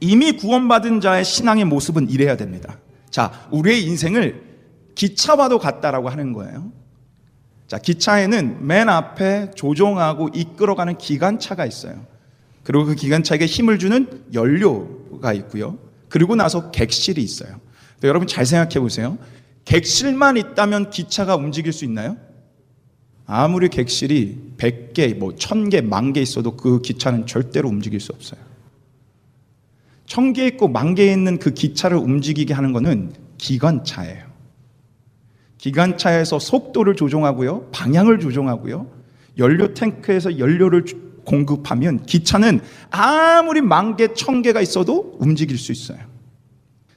[0.00, 2.78] 이미 구원받은 자의 신앙의 모습은 이래야 됩니다.
[3.10, 4.42] 자, 우리의 인생을
[4.94, 6.72] 기차와도 같다라고 하는 거예요.
[7.66, 12.06] 자, 기차에는 맨 앞에 조종하고 이끌어가는 기관차가 있어요.
[12.62, 15.76] 그리고 그 기관차에게 힘을 주는 연료가 있고요.
[16.08, 17.60] 그리고 나서 객실이 있어요.
[18.02, 19.18] 여러분 잘 생각해 보세요.
[19.64, 22.16] 객실만 있다면 기차가 움직일 수 있나요?
[23.26, 28.40] 아무리 객실이 100개, 뭐 1000개, 만 개 있어도 그 기차는 절대로 움직일 수 없어요.
[30.06, 34.24] 1000개 있고 만 개 있는 그 기차를 움직이게 하는 것은 기관차예요.
[35.58, 37.70] 기관차에서 속도를 조종하고요.
[37.72, 38.86] 방향을 조종하고요.
[39.38, 40.84] 연료 탱크에서 연료를
[41.24, 42.60] 공급하면 기차는
[42.90, 45.98] 아무리 만 개, 천 개가 있어도 움직일 수 있어요.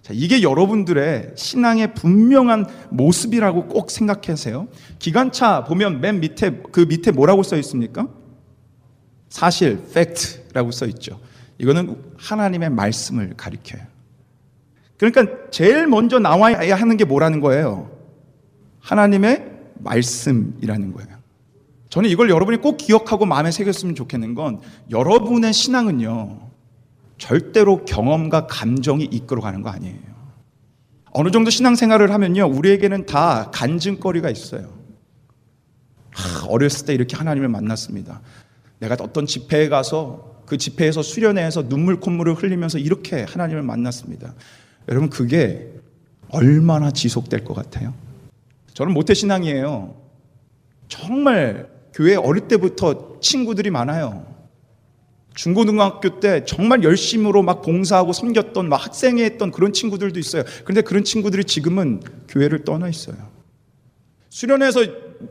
[0.07, 4.69] 자, 이게 여러분들의 신앙의 분명한 모습이라고 꼭 생각하세요.
[4.99, 8.07] 기관차 보면 맨 밑에 그 밑에 뭐라고 써 있습니까?
[9.27, 11.19] 사실, 팩트라고 써 있죠.
[11.57, 13.81] 이거는 하나님의 말씀을 가리켜요.
[14.95, 17.91] 그러니까 제일 먼저 나와야 하는 게 뭐라는 거예요?
[18.79, 19.45] 하나님의
[19.79, 21.17] 말씀이라는 거예요.
[21.89, 26.46] 저는 이걸 여러분이 꼭 기억하고 마음에 새겼으면 좋겠는 건 여러분의 신앙은요,
[27.17, 30.17] 절대로 경험과 감정이 이끌어가는 거 아니에요.
[31.11, 34.77] 어느 정도 신앙생활을 하면요, 우리에게는 다 간증거리가 있어요.
[36.11, 38.21] 하, 어렸을 때 이렇게 하나님을 만났습니다.
[38.79, 44.33] 내가 어떤 집회에 가서 그 집회에서 수련회에서 눈물 콧물을 흘리면서 이렇게 하나님을 만났습니다.
[44.87, 45.73] 여러분 그게
[46.29, 47.93] 얼마나 지속될 것 같아요?
[48.73, 49.95] 저는 모태 신앙이에요.
[50.87, 54.36] 정말 교회 어릴 때부터 친구들이 많아요.
[55.37, 60.43] 중고등학교 때 정말 열심으로 막 봉사하고 섬겼던 막 학생회 했던 그런 친구들도 있어요.
[60.63, 63.17] 그런데 그런 친구들이 지금은 교회를 떠나 있어요.
[64.29, 64.81] 수련회에서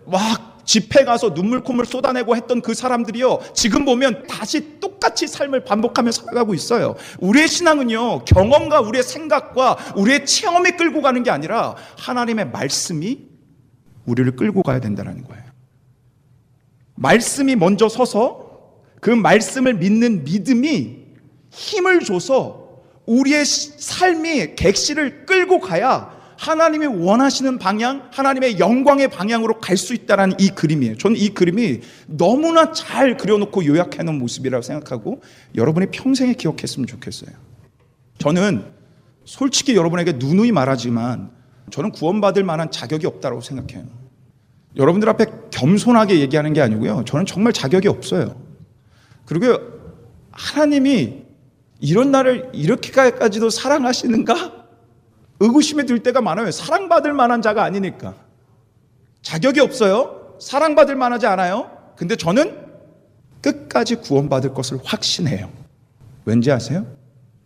[0.06, 3.40] 막 집회 가서 눈물 콧물 쏟아내고 했던 그 사람들이요.
[3.52, 6.94] 지금 보면 다시 똑같이 삶을 반복하며 살아가고 있어요.
[7.18, 8.26] 우리의 신앙은요.
[8.26, 13.26] 경험과 우리의 생각과 우리의 체험이 끌고 가는 게 아니라 하나님의 말씀이
[14.06, 15.42] 우리를 끌고 가야 된다는 거예요.
[16.94, 18.45] 말씀이 먼저 서서
[19.00, 20.96] 그 말씀을 믿는 믿음이
[21.50, 29.94] 힘을 줘서 우리의 삶이 객실을 끌고 가야 하나님이 원하시는 방향, 하나님의 영광의 방향으로 갈 수
[29.94, 30.98] 있다는 이 그림이에요.
[30.98, 35.22] 저는 이 그림이 너무나 잘 그려놓고 요약해 놓은 모습이라고 생각하고
[35.54, 37.30] 여러분이 평생에 기억했으면 좋겠어요.
[38.18, 38.64] 저는
[39.24, 41.30] 솔직히 여러분에게 누누이 말하지만
[41.70, 43.86] 저는 구원받을 만한 자격이 없다고 생각해요.
[44.76, 47.04] 여러분들 앞에 겸손하게 얘기하는 게 아니고요.
[47.06, 48.45] 저는 정말 자격이 없어요.
[49.26, 49.58] 그리고
[50.30, 51.24] 하나님이
[51.80, 54.66] 이런 나를 이렇게까지도 사랑하시는가?
[55.40, 56.50] 의구심에 들 때가 많아요.
[56.50, 58.14] 사랑받을 만한 자가 아니니까.
[59.20, 60.36] 자격이 없어요.
[60.40, 61.70] 사랑받을 만하지 않아요.
[61.96, 62.66] 근데 저는
[63.42, 65.50] 끝까지 구원받을 것을 확신해요.
[66.24, 66.86] 왠지 아세요?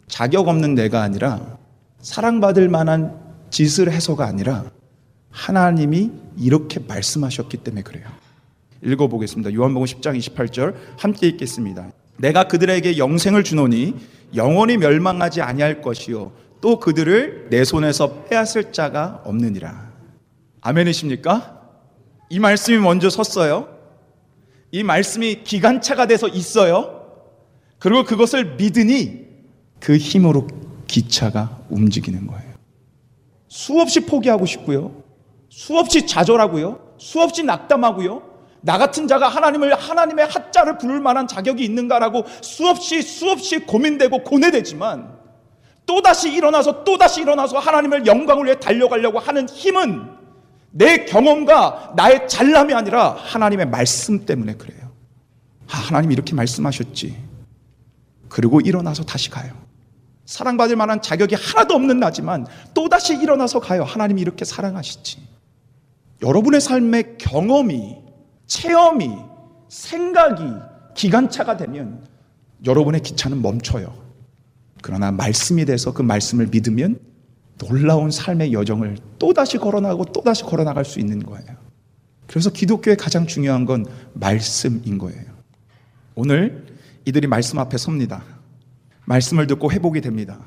[0.06, 1.58] 자격 없는 내가 아니라
[2.00, 3.18] 사랑받을 만한
[3.50, 4.64] 짓을 해서가 아니라
[5.30, 8.08] 하나님이 이렇게 말씀하셨기 때문에 그래요.
[8.82, 9.52] 읽어보겠습니다.
[9.54, 11.90] 요한복음 10장 28절 함께 읽겠습니다.
[12.18, 13.94] 내가 그들에게 영생을 주노니
[14.34, 19.90] 영원히 멸망하지 아니할 것이요 또 그들을 내 손에서 빼앗을 자가 없느니라.
[20.60, 21.60] 아멘이십니까?
[22.28, 23.68] 이 말씀이 먼저 섰어요.
[24.70, 27.00] 이 말씀이 기관차가 돼서 있어요.
[27.78, 29.26] 그리고 그것을 믿으니
[29.80, 30.46] 그 힘으로
[30.86, 32.50] 기차가 움직이는 거예요.
[33.48, 35.02] 수없이 포기하고 싶고요.
[35.48, 36.94] 수없이 좌절하고요.
[36.98, 38.29] 수없이 낙담하고요.
[38.62, 45.18] 나 같은 자가 하나님을 하나님의 하자를 부를 만한 자격이 있는가라고 수없이 수없이 고민되고 고뇌되지만
[45.86, 50.20] 또다시 일어나서 또다시 일어나서 하나님을 영광을 위해 달려가려고 하는 힘은
[50.70, 54.90] 내 경험과 나의 잘남이 아니라 하나님의 말씀 때문에 그래요.
[55.70, 57.16] 아, 하나님 이렇게 말씀하셨지.
[58.28, 59.52] 그리고 일어나서 다시 가요.
[60.26, 63.82] 사랑받을 만한 자격이 하나도 없는 나지만 또다시 일어나서 가요.
[63.82, 65.18] 하나님이 이렇게 사랑하시지.
[66.22, 67.96] 여러분의 삶의 경험이,
[68.50, 69.16] 체험이,
[69.68, 70.42] 생각이
[70.96, 72.04] 기관차가 되면
[72.66, 73.94] 여러분의 기차는 멈춰요.
[74.82, 76.98] 그러나 말씀이 돼서 그 말씀을 믿으면
[77.58, 81.46] 놀라운 삶의 여정을 또다시 걸어나가고 또다시 걸어나갈 수 있는 거예요.
[82.26, 85.30] 그래서 기독교의 가장 중요한 건 말씀인 거예요.
[86.16, 86.66] 오늘
[87.04, 88.24] 이들이 말씀 앞에 섭니다.
[89.04, 90.40] 말씀을 듣고 회복이 됩니다.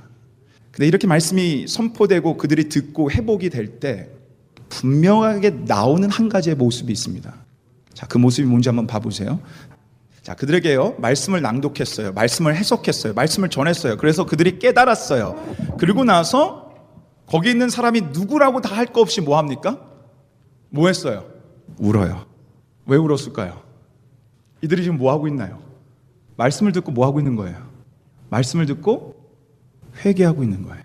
[0.71, 4.09] 근데 이렇게 말씀이 선포되고 그들이 듣고 회복이 될 때
[4.67, 7.42] 분명하게 나오는 한 가지의 모습이 있습니다.
[7.93, 9.39] 자, 그 모습이 뭔지 한번 봐보세요.
[10.21, 12.13] 자, 그들에게요, 말씀을 낭독했어요.
[12.13, 13.13] 말씀을 해석했어요.
[13.13, 13.97] 말씀을 전했어요.
[13.97, 15.75] 그래서 그들이 깨달았어요.
[15.77, 16.73] 그리고 나서
[17.27, 19.79] 거기 있는 사람이 누구라고 다 할 거 없이 뭐 합니까?
[20.69, 21.25] 뭐 했어요?
[21.77, 22.25] 울어요.
[22.85, 23.61] 왜 울었을까요?
[24.61, 25.61] 이들이 지금 뭐 하고 있나요?
[26.37, 27.57] 말씀을 듣고 뭐 하고 있는 거예요?
[28.29, 29.15] 말씀을 듣고
[30.05, 30.83] 회개하고 있는 거예요.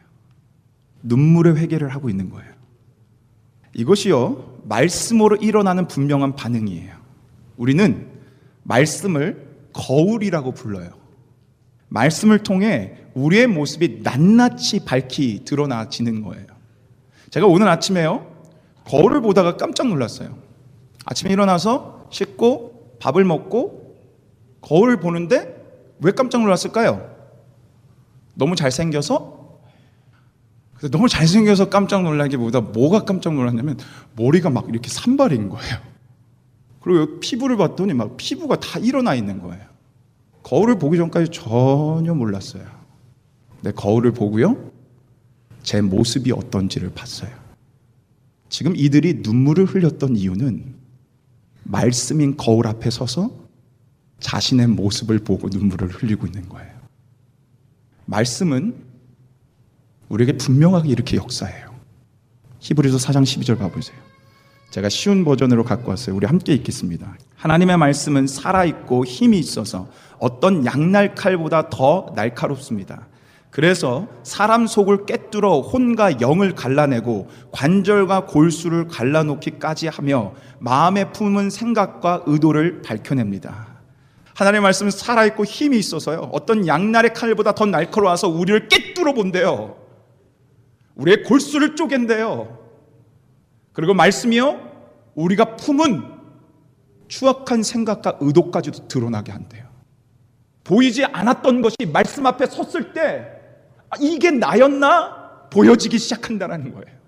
[1.03, 2.53] 눈물의 회개를 하고 있는 거예요.
[3.75, 6.98] 이것이요, 말씀으로 일어나는 분명한 반응이에요.
[7.59, 8.09] 우리는
[8.63, 10.91] 말씀을 거울이라고 불러요.
[11.89, 16.47] 말씀을 통해 우리의 모습이 낱낱이 밝히 드러나지는 거예요.
[17.31, 18.27] 제가 오늘 아침에요,
[18.85, 20.39] 거울을 보다가 깜짝 놀랐어요.
[21.05, 23.97] 아침에 일어나서 씻고 밥을 먹고
[24.61, 25.55] 거울을 보는데
[26.01, 27.11] 왜 깜짝 놀랐을까요?
[28.35, 29.37] 너무 잘생겨서?
[30.93, 33.79] 너무 잘생겨서 깜짝 놀라기보다 뭐가 깜짝 놀랐냐면
[34.15, 35.88] 머리가 막 이렇게 산발인 거예요.
[36.81, 39.65] 그리고 피부를 봤더니 막 피부가 다 일어나 있는 거예요.
[40.43, 42.65] 거울을 보기 전까지 전혀 몰랐어요.
[43.57, 44.71] 근데 거울을 보고요.
[45.63, 47.31] 제 모습이 어떤지를 봤어요.
[48.49, 50.75] 지금 이들이 눈물을 흘렸던 이유는
[51.65, 53.31] 말씀인 거울 앞에 서서
[54.21, 56.73] 자신의 모습을 보고 눈물을 흘리고 있는 거예요.
[58.07, 58.75] 말씀은
[60.09, 61.75] 우리에게 분명하게 이렇게 역사해요.
[62.61, 64.08] 히브리서 4장 12절 봐보세요.
[64.71, 66.15] 제가 쉬운 버전으로 갖고 왔어요.
[66.15, 67.17] 우리 함께 읽겠습니다.
[67.37, 69.89] 하나님의 말씀은 살아있고 힘이 있어서
[70.19, 73.07] 어떤 양날 칼보다 더 날카롭습니다.
[73.51, 82.83] 그래서 사람 속을 꿰뚫어 혼과 영을 갈라내고 관절과 골수를 갈라놓기까지 하며 마음에 품은 생각과 의도를
[82.83, 83.79] 밝혀냅니다.
[84.35, 86.29] 하나님의 말씀은 살아있고 힘이 있어서요.
[86.33, 89.77] 어떤 양날의 칼보다 더 날카로워서 우리를 꿰뚫어 본대요.
[90.95, 92.58] 우리의 골수를 쪼갠대요.
[93.79, 94.59] 그리고 말씀이요.
[95.15, 96.03] 우리가 품은
[97.07, 99.69] 추악한 생각과 의도까지도 드러나게 한대요.
[100.65, 103.31] 보이지 않았던 것이 말씀 앞에 섰을 때
[103.89, 106.99] 아, 이게 나였나 보여지기 시작한다는 거예요.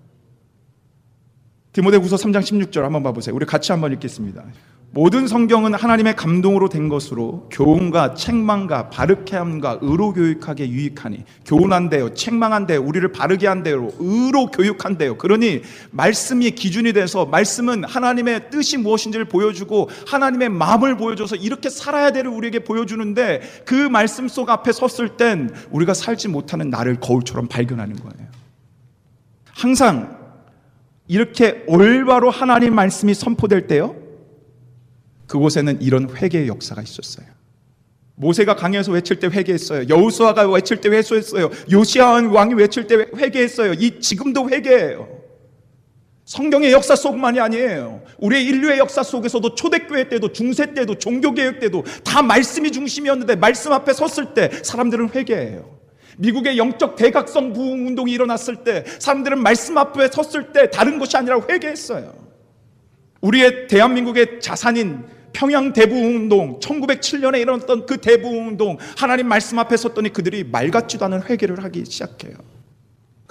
[1.73, 3.35] 디모데후서 3장 16절 한번 봐보세요.
[3.35, 4.41] 우리 같이 한번 읽겠습니다.
[4.93, 12.81] 모든 성경은 하나님의 감동으로 된 것으로 교훈과 책망과 바르게 함과 의로 교육하게 유익하니 교훈한대요 책망한대요
[12.81, 15.17] 우리를 바르게 한대요 의로 교육한대요.
[15.17, 15.61] 그러니
[15.91, 22.65] 말씀이 기준이 돼서 말씀은 하나님의 뜻이 무엇인지를 보여주고 하나님의 마음을 보여줘서 이렇게 살아야 되를 우리에게
[22.65, 28.27] 보여주는데 그 말씀 속 앞에 섰을 땐 우리가 살지 못하는 나를 거울처럼 발견하는 거예요.
[29.53, 30.17] 항상
[31.07, 34.00] 이렇게 올바로 하나님 말씀이 선포될 때요
[35.31, 37.25] 그곳에는 이런 회개의 역사가 있었어요.
[38.15, 39.87] 모세가 강에서 외칠 때 회개했어요.
[39.87, 41.49] 여우수아가 외칠 때 회수했어요.
[41.71, 43.73] 요시아 왕이 외칠 때 회개했어요.
[43.73, 45.21] 이 지금도 회개해요.
[46.25, 48.03] 성경의 역사 속만이 아니에요.
[48.17, 53.93] 우리의 인류의 역사 속에서도 초대교회 때도 중세 때도 종교개혁 때도 다 말씀이 중심이었는데 말씀 앞에
[53.93, 55.79] 섰을 때 사람들은 회개해요.
[56.17, 61.39] 미국의 영적 대각성 부흥 운동이 일어났을 때 사람들은 말씀 앞에 섰을 때 다른 것이 아니라
[61.49, 62.13] 회개했어요.
[63.21, 70.71] 우리의 대한민국의 자산인 평양 대부흥운동 1907년에 일어났던 그 대부흥운동 하나님 말씀 앞에 섰더니 그들이 말
[70.71, 72.35] 같지도 않은 회개를 하기 시작해요.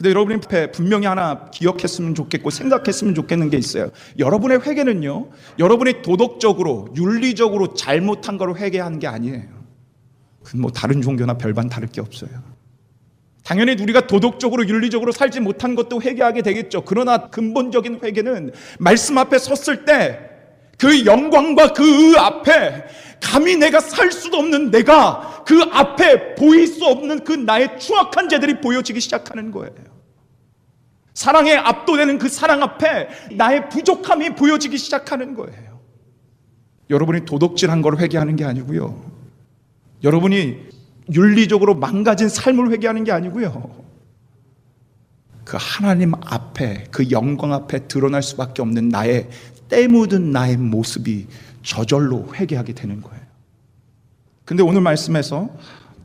[0.01, 3.90] 근데 여러분이 앞에 분명히 하나 기억했으면 좋겠고 생각했으면 좋겠는 게 있어요.
[4.18, 5.28] 여러분의 회개는요.
[5.59, 9.42] 여러분이 도덕적으로 윤리적으로 잘못한 거로 회개하는 게 아니에요.
[10.42, 12.30] 그뭐 다른 종교나 별반 다를 게 없어요.
[13.44, 16.82] 당연히 우리가 도덕적으로 윤리적으로 살지 못한 것도 회개하게 되겠죠.
[16.86, 20.29] 그러나 근본적인 회개는 말씀 앞에 섰을 때
[20.80, 22.86] 그 영광과 그 앞에
[23.20, 28.62] 감히 내가 살 수도 없는 내가 그 앞에 보일 수 없는 그 나의 추악한 죄들이
[28.62, 29.74] 보여지기 시작하는 거예요.
[31.12, 35.80] 사랑에 압도되는 그 사랑 앞에 나의 부족함이 보여지기 시작하는 거예요.
[36.88, 39.04] 여러분이 도덕질한 걸 회개하는 게 아니고요.
[40.02, 40.56] 여러분이
[41.12, 43.84] 윤리적으로 망가진 삶을 회개하는 게 아니고요.
[45.44, 49.28] 그 하나님 앞에 그 영광 앞에 드러날 수밖에 없는 나의
[49.70, 51.26] 때 묻은 나의 모습이
[51.62, 53.20] 저절로 회개하게 되는 거예요.
[54.44, 55.48] 근데 오늘 말씀에서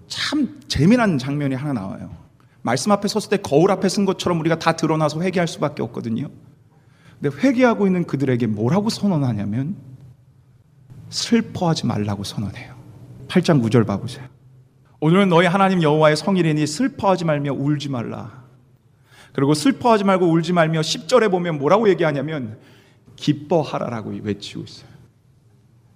[0.07, 2.15] 참 재미난 장면이 하나 나와요.
[2.61, 6.29] 말씀 앞에 섰을 때 거울 앞에 쓴 것처럼 우리가 다 드러나서 회개할 수밖에 없거든요.
[7.19, 9.75] 근데 회개하고 있는 그들에게 뭐라고 선언하냐면
[11.09, 12.75] 슬퍼하지 말라고 선언해요.
[13.27, 14.25] 8장 9절 봐보세요.
[14.99, 18.43] 오늘은 너희 하나님 여호와의 성일이니 슬퍼하지 말며 울지 말라.
[19.33, 22.57] 그리고 슬퍼하지 말고 울지 말며 10절에 보면 뭐라고 얘기하냐면
[23.15, 24.89] 기뻐하라라고 외치고 있어요.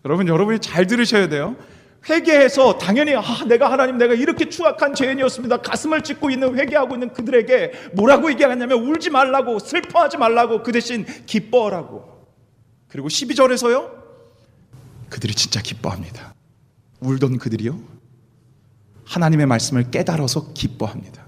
[0.06, 1.56] 여러분 여러분이 잘 들으셔야 돼요.
[2.10, 5.58] 회개해서 당연히 아, 내가 하나님 내가 이렇게 추악한 죄인이었습니다.
[5.58, 12.26] 가슴을 찢고 있는 회개하고 있는 그들에게 뭐라고 얘기하냐면 울지 말라고 슬퍼하지 말라고 그 대신 기뻐하라고.
[12.88, 13.92] 그리고 12절에서요.
[15.10, 16.34] 그들이 진짜 기뻐합니다.
[17.02, 17.80] 울던 그들이요.
[19.06, 21.28] 하나님의 말씀을 깨달아서 기뻐합니다.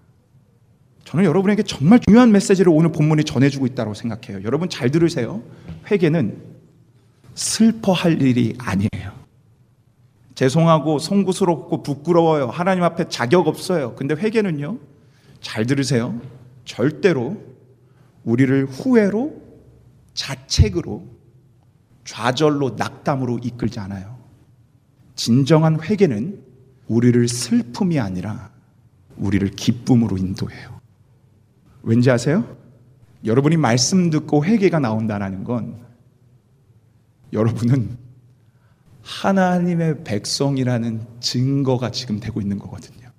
[1.03, 4.43] 저는 여러분에게 정말 중요한 메시지를 오늘 본문이 전해주고 있다고 생각해요.
[4.45, 5.43] 여러분 잘 들으세요.
[5.89, 6.41] 회개는
[7.33, 9.11] 슬퍼할 일이 아니에요.
[10.35, 12.47] 죄송하고 송구스럽고 부끄러워요.
[12.47, 13.95] 하나님 앞에 자격 없어요.
[13.95, 14.77] 근데 회개는요.
[15.39, 16.19] 잘 들으세요.
[16.65, 17.37] 절대로
[18.23, 19.41] 우리를 후회로
[20.13, 21.05] 자책으로
[22.03, 24.17] 좌절로 낙담으로 이끌지 않아요.
[25.15, 26.43] 진정한 회개는
[26.87, 28.51] 우리를 슬픔이 아니라
[29.17, 30.79] 우리를 기쁨으로 인도해요.
[31.83, 32.57] 왠지 아세요?
[33.25, 35.85] 여러분이 말씀 듣고 회개가 나온다는 건
[37.33, 37.97] 여러분은
[39.01, 43.09] 하나님의 백성이라는 증거가 지금 되고 있는 거거든요.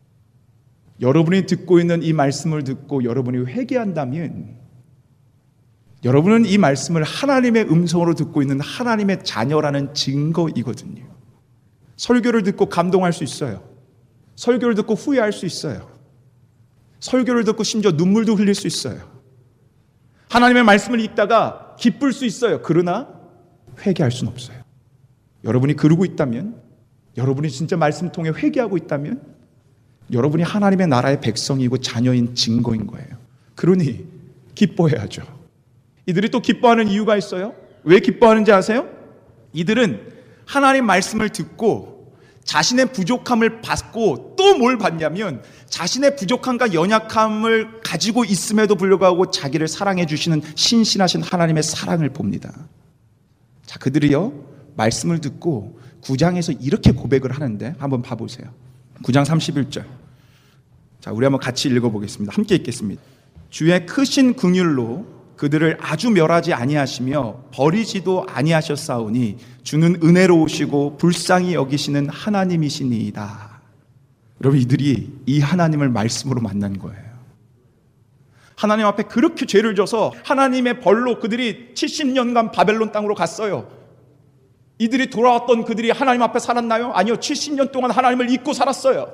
[1.00, 4.58] 여러분이 듣고 있는 이 말씀을 듣고 여러분이 회개한다면
[6.04, 11.04] 여러분은 이 말씀을 하나님의 음성으로 듣고 있는 하나님의 자녀라는 증거이거든요.
[11.96, 13.62] 설교를 듣고 감동할 수 있어요.
[14.34, 15.88] 설교를 듣고 후회할 수 있어요.
[17.00, 19.21] 설교를 듣고 심지어 눈물도 흘릴 수 있어요.
[20.32, 22.62] 하나님의 말씀을 읽다가 기쁠 수 있어요.
[22.62, 23.06] 그러나
[23.84, 24.56] 회개할 수는 없어요.
[25.44, 26.56] 여러분이 그러고 있다면,
[27.18, 29.20] 여러분이 진짜 말씀 통해 회개하고 있다면,
[30.10, 33.08] 여러분이 하나님의 나라의 백성이고 자녀인 증거인 거예요.
[33.56, 34.06] 그러니
[34.54, 35.22] 기뻐해야죠.
[36.06, 37.54] 이들이 또 기뻐하는 이유가 있어요.
[37.84, 38.88] 왜 기뻐하는지 아세요?
[39.52, 40.12] 이들은
[40.46, 42.10] 하나님 말씀을 듣고
[42.44, 45.42] 자신의 부족함을 받고 또 뭘 받냐면
[45.72, 52.52] 자신의 부족함과 연약함을 가지고 있음에도 불구하고 자기를 사랑해 주시는 신신하신 하나님의 사랑을 봅니다.
[53.64, 54.34] 자, 그들이요.
[54.76, 58.52] 말씀을 듣고 9장에서 이렇게 고백을 하는데 한번 봐 보세요.
[59.02, 59.86] 9장 31절.
[61.00, 62.36] 자, 우리 한번 같이 읽어 보겠습니다.
[62.36, 63.00] 함께 읽겠습니다.
[63.48, 65.06] 주의 크신 긍휼로
[65.38, 73.51] 그들을 아주 멸하지 아니하시며 버리지도 아니하셨사오니 주는 은혜로우시고 불쌍히 여기시는 하나님이시니이다.
[74.42, 77.12] 여러분 이들이 이 하나님을 말씀으로 만난 거예요.
[78.56, 83.70] 하나님 앞에 그렇게 죄를 져서 하나님의 벌로 그들이 70년간 바벨론 땅으로 갔어요.
[84.78, 86.92] 이들이 돌아왔던 그들이 하나님 앞에 살았나요?
[86.92, 87.16] 아니요.
[87.16, 89.12] 70년 동안 하나님을 잊고 살았어요.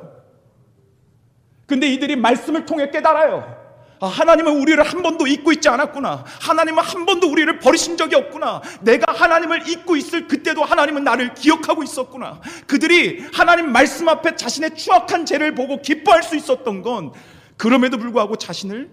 [1.66, 3.57] 근데 이들이 말씀을 통해 깨달아요.
[4.01, 6.24] 아, 하나님은 우리를 한 번도 잊고 있지 않았구나.
[6.40, 8.62] 하나님은 한 번도 우리를 버리신 적이 없구나.
[8.80, 12.40] 내가 하나님을 잊고 있을 그때도 하나님은 나를 기억하고 있었구나.
[12.66, 17.12] 그들이 하나님 말씀 앞에 자신의 추악한 죄를 보고 기뻐할 수 있었던 건
[17.57, 18.90] 그럼에도 불구하고 자신을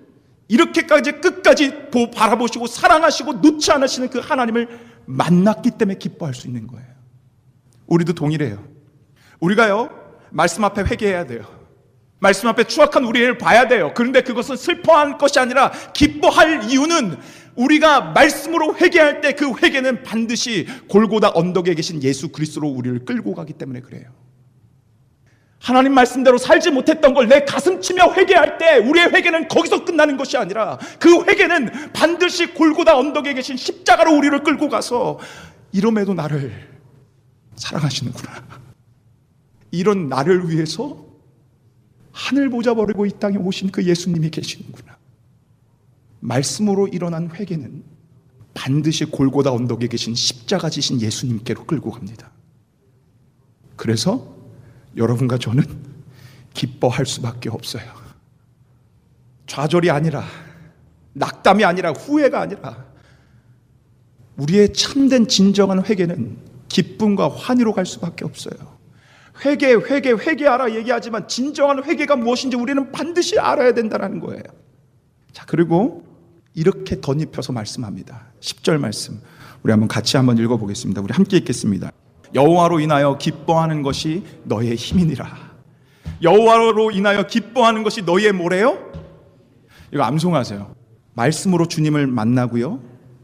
[0.47, 6.85] 이렇게까지 끝까지 바라보시고 사랑하시고 놓지 않으시는 그 하나님을 만났기 때문에 기뻐할 수 있는 거예요.
[7.87, 8.63] 우리도 동일해요.
[9.39, 9.89] 우리가요,
[10.31, 11.54] 말씀 앞에 회개해야 돼요.
[12.19, 13.91] 말씀 앞에 추악한 우리를 봐야 돼요.
[13.95, 17.17] 그런데 그것은 슬퍼한 것이 아니라 기뻐할 이유는
[17.55, 23.53] 우리가 말씀으로 회개할 때 그 회개는 반드시 골고다 언덕에 계신 예수 그리스도로 우리를 끌고 가기
[23.53, 24.05] 때문에 그래요.
[25.59, 30.37] 하나님 말씀대로 살지 못했던 걸 내 가슴 치며 회개할 때 우리의 회개는 거기서 끝나는 것이
[30.37, 35.19] 아니라 그 회개는 반드시 골고다 언덕에 계신 십자가로 우리를 끌고 가서
[35.71, 36.51] 이럼에도 나를
[37.55, 38.31] 사랑하시는구나.
[39.71, 41.04] 이런 나를 위해서
[42.15, 44.97] 하늘 보자 버리고 이 땅에 오신 그 예수님이 계시는구나.
[46.21, 47.83] 말씀으로 일어난 회개는
[48.53, 52.31] 반드시 골고다 언덕에 계신 십자가 지신 예수님께로 끌고 갑니다.
[53.75, 54.33] 그래서
[54.95, 55.65] 여러분과 저는
[56.53, 57.83] 기뻐할 수밖에 없어요.
[59.45, 60.23] 좌절이 아니라,
[61.11, 62.85] 낙담이 아니라, 후회가 아니라,
[64.37, 66.37] 우리의 참된 진정한 회개는
[66.69, 68.74] 기쁨과 환희로 갈 수밖에 없어요.
[69.43, 74.43] 회개, 회개, 회개하라 얘기하지만 진정한 회개가 무엇인지 우리는 반드시 알아야 된다는 거예요.
[75.33, 76.05] 자, 그리고
[76.53, 78.27] 이렇게 덧입혀서 말씀합니다.
[78.39, 79.19] 10절 말씀.
[79.63, 81.01] 우리 한번 같이 한번 읽어보겠습니다.
[81.01, 81.91] 우리 함께 읽겠습니다.
[82.33, 85.55] 여호와로 인하여 기뻐하는 것이 너의 힘이니라.
[86.23, 88.91] 여호와로 인하여 기뻐하는 것이 너의 뭐래요?
[89.91, 90.75] 이거 암송하세요.
[91.13, 92.79] 말씀으로 주님을 만나고요.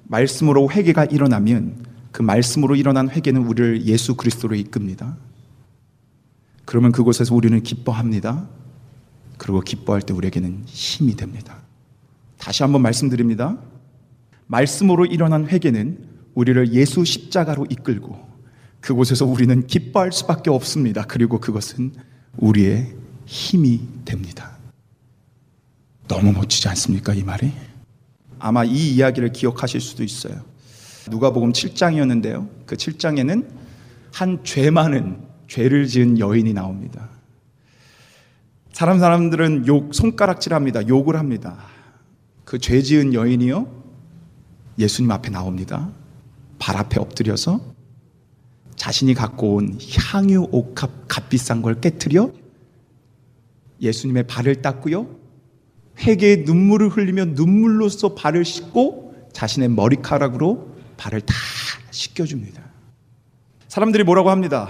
[0.05, 5.16] 말씀으로 회개가 일어나면 그 말씀으로 일어난 회개는 우리를 예수 그리스도로 이끕니다.
[6.72, 8.47] 그러면 그곳에서 우리는 기뻐합니다.
[9.38, 11.57] 그리고 기뻐할 때 우리에게는 힘이 됩니다.
[12.38, 13.57] 다시 한번 말씀드립니다.
[14.47, 15.97] 말씀으로 일어난 회개는
[16.34, 18.17] 우리를 예수 십자가로 이끌고
[18.80, 21.03] 그곳에서 우리는 기뻐할 수밖에 없습니다.
[21.03, 21.91] 그리고 그것은
[22.38, 22.95] 우리의
[23.26, 24.57] 힘이 됩니다.
[26.07, 27.13] 너무 멋지지 않습니까?
[27.13, 27.51] 이 말이?
[28.39, 30.41] 아마 이 이야기를 기억하실 수도 있어요.
[31.09, 32.47] 누가복음 7장이었는데요.
[32.65, 33.45] 그 7장에는
[34.13, 37.09] 한 죄 많은 죄를 지은 여인이 나옵니다.
[38.71, 40.87] 사람 사람들은 욕 손가락질합니다.
[40.87, 41.57] 욕을 합니다.
[42.45, 43.67] 그 죄 지은 여인이요.
[44.79, 45.89] 예수님 앞에 나옵니다.
[46.57, 47.59] 발 앞에 엎드려서
[48.77, 52.31] 자신이 갖고 온 향유 옥합 값비싼 걸 깨뜨려
[53.81, 55.13] 예수님의 발을 닦고요.
[55.99, 61.33] 회개의 눈물을 흘리며 눈물로써 발을 씻고 자신의 머리카락으로 발을 다
[61.91, 62.63] 씻겨줍니다.
[63.67, 64.69] 사람들이 뭐라고 합니다.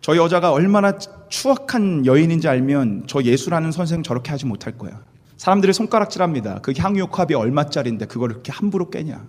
[0.00, 0.98] 저 여자가 얼마나
[1.28, 5.02] 추악한 여인인지 알면 저 예수라는 선생 저렇게 하지 못할 거야.
[5.36, 6.60] 사람들이 손가락질합니다.
[6.60, 9.24] 그 향유옥합이 얼마짜리인데 그걸 이렇게 함부로 깨냐.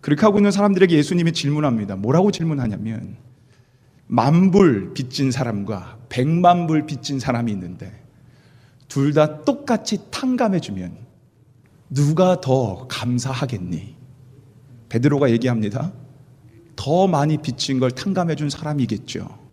[0.00, 1.96] 그렇게 하고 있는 사람들에게 예수님이 질문합니다.
[1.96, 3.16] 뭐라고 질문하냐면
[4.06, 7.92] 만불 빚진 사람과 백만 불 빚진 사람이 있는데
[8.88, 10.96] 둘 다 똑같이 탕감해주면
[11.90, 13.96] 누가 더 감사하겠니?
[14.88, 15.92] 베드로가 얘기합니다.
[16.76, 19.45] 더 많이 빚진 걸 탕감해준 사람이겠죠.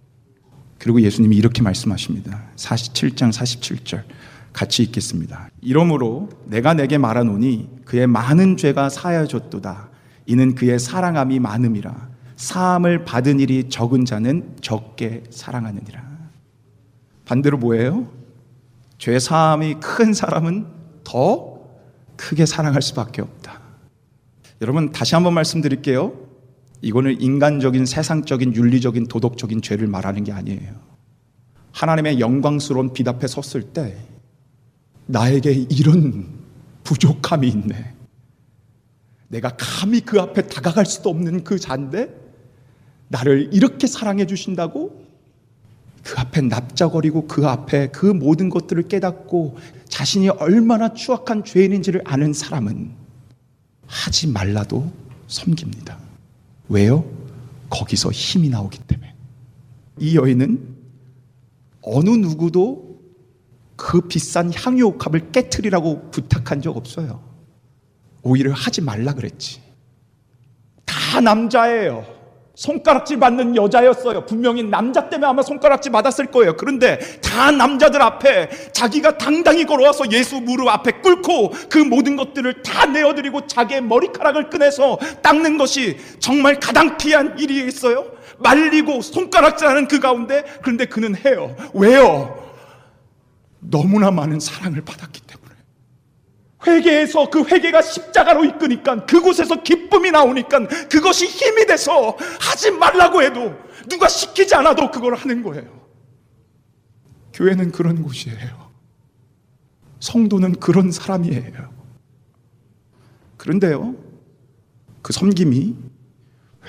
[0.84, 2.42] 그리고 예수님이 이렇게 말씀하십니다.
[2.58, 4.04] 47장 47절
[4.52, 5.50] 같이 읽겠습니다.
[5.62, 9.90] 이러므로 내가 내게 말하노니 그의 많은 죄가 사하여졌도다.
[10.26, 12.10] 이는 그의 사랑함이 많음이라.
[12.36, 16.04] 사함을 받은 일이 적은 자는 적게 사랑하느니라.
[17.24, 18.12] 반대로 뭐예요?
[18.98, 20.68] 죄 사함이 큰 사람은
[21.06, 21.62] 더
[22.18, 23.62] 크게 사랑할 수밖에 없다.
[24.60, 26.23] 여러분 다시 한번 말씀드릴게요.
[26.84, 30.74] 이거는 인간적인 세상적인 윤리적인 도덕적인 죄를 말하는 게 아니에요.
[31.72, 33.98] 하나님의 영광스러운 빛 앞에 섰을 때
[35.06, 36.28] 나에게 이런
[36.84, 37.94] 부족함이 있네.
[39.30, 42.14] 내가 감히 그 앞에 다가갈 수도 없는 그 잔데
[43.08, 45.06] 나를 이렇게 사랑해 주신다고
[46.04, 49.58] 그 앞에 납작거리고 그 앞에 그 모든 것들을 깨닫고
[49.88, 52.92] 자신이 얼마나 추악한 죄인인지를 아는 사람은
[53.88, 54.92] 하지 말라도
[55.28, 56.13] 섬깁니다.
[56.70, 57.06] 왜요?
[57.70, 59.16] 거기서 힘이 나오기 때문에.
[60.00, 60.76] 이 여인은
[61.82, 63.00] 어느 누구도
[63.76, 67.22] 그 비싼 향유옥합을 깨트리라고 부탁한 적 없어요.
[68.22, 69.62] 오히려 하지 말라 그랬지.
[70.86, 72.06] 다 남자예요.
[72.56, 74.26] 손가락질 받는 여자였어요.
[74.26, 76.56] 분명히 남자 때문에 아마 손가락질 받았을 거예요.
[76.56, 82.86] 그런데 다 남자들 앞에 자기가 당당히 걸어와서 예수 무릎 앞에 꿇고 그 모든 것들을 다
[82.86, 88.06] 내어드리고 자기의 머리카락을 꺼내서 닦는 것이 정말 가장 귀한 일이겠어요?
[88.38, 91.56] 말리고 손가락질하는 그 가운데 그런데 그는 해요.
[91.74, 92.40] 왜요?
[93.60, 95.33] 너무나 많은 사랑을 받았기 때문에.
[96.66, 103.56] 회개에서 그 회개가 십자가로 이끄니까 그곳에서 기쁨이 나오니까 그것이 힘이 돼서 하지 말라고 해도
[103.88, 105.84] 누가 시키지 않아도 그걸 하는 거예요.
[107.34, 108.72] 교회는 그런 곳이에요.
[110.00, 111.74] 성도는 그런 사람이에요.
[113.38, 113.96] 그런데요,
[115.02, 115.76] 그 섬김이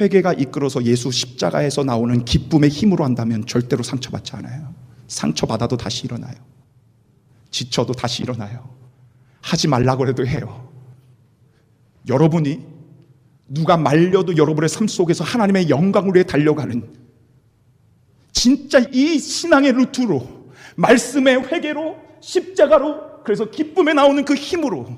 [0.01, 4.75] 회개가 이끌어서 예수 십자가에서 나오는 기쁨의 힘으로 한다면 절대로 상처받지 않아요.
[5.07, 6.35] 상처받아도 다시 일어나요.
[7.51, 8.75] 지쳐도 다시 일어나요.
[9.45, 10.71] 하지 말라고 해도 해요.
[12.09, 12.65] 여러분이
[13.47, 16.83] 누가 말려도 여러분의 삶 속에서 하나님의 영광을 위해 달려가는
[18.33, 24.97] 진짜 이 신앙의 루트로 말씀의 회개로 십자가로 그래서 기쁨에 나오는 그 힘으로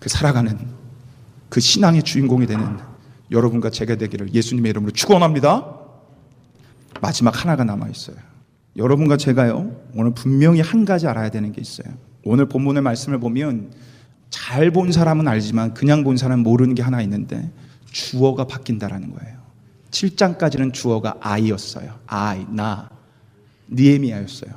[0.00, 0.58] 그 살아가는
[1.50, 2.78] 그 신앙의 주인공이 되는
[3.30, 5.76] 여러분과 제가 되기를 예수님의 이름으로 축원합니다.
[7.02, 8.16] 마지막 하나가 남아 있어요.
[8.76, 12.07] 여러분과 제가요 오늘 분명히 한 가지 알아야 되는 게 있어요.
[12.28, 13.72] 오늘 본문의 말씀을 보면
[14.30, 17.50] 잘 본 사람은 알지만 그냥 본 사람은 모르는 게 하나 있는데
[17.90, 19.38] 주어가 바뀐다라는 거예요.
[19.90, 21.98] 7장까지는 주어가 I였어요.
[22.06, 22.90] I, 나,
[23.70, 24.52] 니에미아였어요.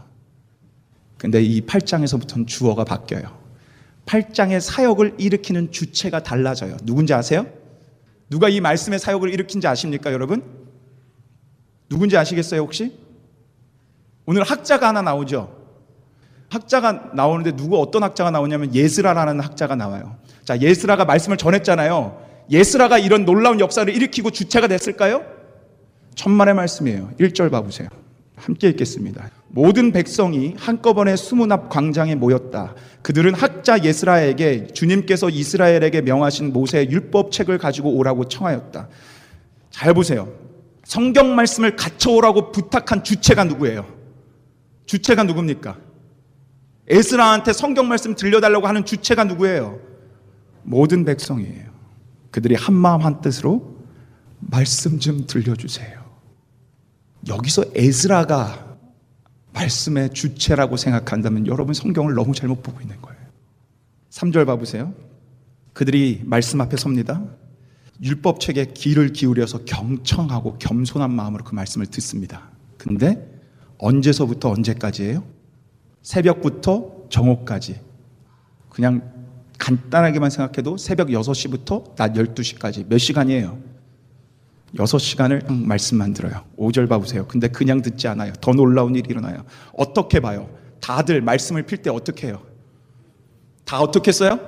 [1.18, 3.40] 근데 이 8장에서부터는 주어가 바뀌어요.
[4.06, 6.76] 8장의 사역을 일으키는 주체가 달라져요.
[6.84, 7.46] 누군지 아세요?
[8.30, 10.44] 누가 이 말씀의 사역을 일으킨지 아십니까, 여러분?
[11.88, 12.98] 누군지 아시겠어요, 혹시?
[14.26, 15.61] 오늘 학자가 하나 나오죠?
[16.52, 20.18] 학자가 나오는데 누구 어떤 학자가 나오냐면 에스라라는 학자가 나와요.
[20.44, 22.22] 자, 에스라가 말씀을 전했잖아요.
[22.52, 25.24] 에스라가 이런 놀라운 역사를 일으키고 주체가 됐을까요?
[26.16, 27.12] 천만의 말씀이에요.
[27.18, 27.88] 1절 봐보세요.
[28.36, 29.30] 함께 읽겠습니다.
[29.48, 32.76] 모든 백성이 한꺼번에 수문 앞 광장에 모였다.
[33.02, 38.90] 그들은 학자 예스라에게 주님께서 이스라엘에게 명하신 모세의 율법책을 가지고 오라고 청하였다.
[39.70, 40.28] 잘 보세요.
[40.84, 43.86] 성경 말씀을 갖춰오라고 부탁한 주체가 누구예요?
[44.86, 45.91] 주체가 누굽니까?
[46.92, 49.80] 에스라한테 성경 말씀 들려달라고 하는 주체가 누구예요?
[50.64, 51.72] 모든 백성이에요.
[52.32, 53.78] 그들이 한 마음 한 뜻으로
[54.40, 56.02] 말씀 좀 들려주세요.
[57.30, 58.78] 여기서 에스라가
[59.54, 63.22] 말씀의 주체라고 생각한다면 여러분 성경을 너무 잘못 보고 있는 거예요.
[64.10, 64.94] 3절 봐보세요.
[65.72, 67.24] 그들이 말씀 앞에 섭니다.
[68.02, 72.50] 율법책에 귀를 기울여서 경청하고 겸손한 마음으로 그 말씀을 듣습니다.
[72.78, 73.42] 근데
[73.78, 75.24] 언제서부터 언제까지예요?
[76.02, 77.80] 새벽부터 정오까지.
[78.70, 79.02] 그냥
[79.58, 83.60] 간단하게만 생각해도 새벽 6시부터 낮 12시까지 몇 시간이에요?
[84.76, 86.44] 6시간을 말씀만 들어요.
[86.58, 87.28] 5절 봐보세요.
[87.28, 88.34] 근데 그냥 듣지 않아요.
[88.42, 89.44] 더 놀라운 일이 일어나요.
[89.74, 90.50] 어떻게 봐요?
[90.80, 92.42] 다들 말씀을 필 때 어떻게 해요?
[93.66, 94.40] 다 어떻게 했어요?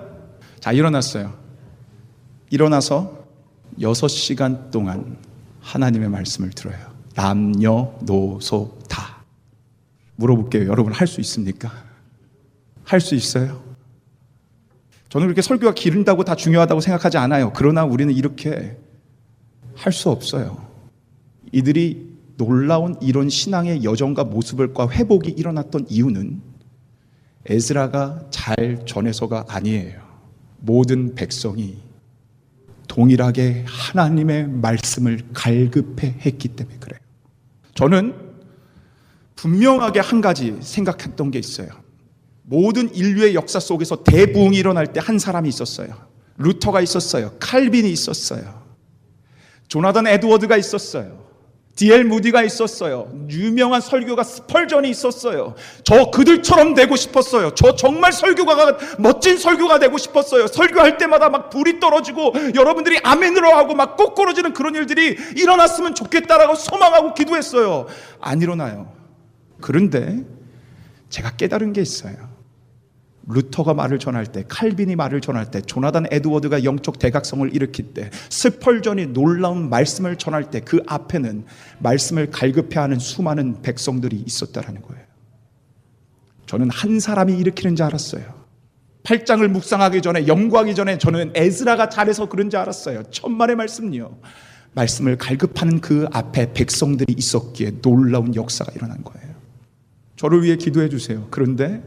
[0.59, 1.33] 자, 일어났어요.
[2.49, 3.25] 일어나서
[3.79, 5.17] 6시간 동안
[5.61, 6.77] 하나님의 말씀을 들어요.
[7.15, 9.12] 남녀, 노소 다.
[10.23, 10.67] 물어볼게요.
[10.67, 11.71] 여러분 할 수 있습니까?
[12.85, 13.63] 할 수 있어요?
[15.09, 17.51] 저는 그렇게 설교가 기른다고 다 중요하다고 생각하지 않아요.
[17.53, 18.77] 그러나 우리는 이렇게
[19.75, 20.65] 할 수 없어요.
[21.51, 26.41] 이들이 놀라운 이런 신앙의 여정과 모습을과 회복이 일어났던 이유는
[27.45, 30.01] 에스라가 잘 전해서가 아니에요.
[30.59, 31.77] 모든 백성이
[32.87, 36.99] 동일하게 하나님의 말씀을 갈급해 했기 때문에 그래요.
[37.75, 38.22] 저는
[39.35, 41.67] 분명하게 한 가지 생각했던 게 있어요.
[42.43, 45.89] 모든 인류의 역사 속에서 대부흥이 일어날 때 한 사람이 있었어요.
[46.37, 47.33] 루터가 있었어요.
[47.39, 48.63] 칼빈이 있었어요.
[49.67, 51.23] 조나단 에드워드가 있었어요.
[51.75, 53.11] 디엘 무디가 있었어요.
[53.29, 55.55] 유명한 설교가 스펄전이 있었어요.
[55.83, 57.55] 저 그들처럼 되고 싶었어요.
[57.55, 60.45] 저 정말 설교가가 멋진 설교가 되고 싶었어요.
[60.47, 67.15] 설교할 때마다 막 불이 떨어지고 여러분들이 아멘으로 하고 막 꼬꾸러지는 그런 일들이 일어났으면 좋겠다라고 소망하고
[67.15, 67.87] 기도했어요.
[68.21, 68.91] 안 일어나요.
[69.61, 70.23] 그런데
[71.09, 72.33] 제가 깨달은 게 있어요.
[73.27, 79.07] 루터가 말을 전할 때, 칼빈이 말을 전할 때, 조나단 에드워드가 영적 대각성을 일으킬 때, 스펄전이
[79.07, 81.45] 놀라운 말씀을 전할 때 그 앞에는
[81.79, 85.03] 말씀을 갈급해하는 수많은 백성들이 있었다라는 거예요.
[86.45, 88.43] 저는 한 사람이 일으키는 줄 알았어요.
[89.03, 93.03] 팔장을 묵상하기 전에 영구하기 전에 저는 에즈라가 잘해서 그런 줄 알았어요.
[93.11, 94.17] 천만의 말씀요.
[94.73, 99.22] 말씀을 갈급하는 그 앞에 백성들이 있었기에 놀라운 역사가 일어난 거예요.
[100.15, 101.27] 저를 위해 기도해 주세요.
[101.31, 101.83] 그런데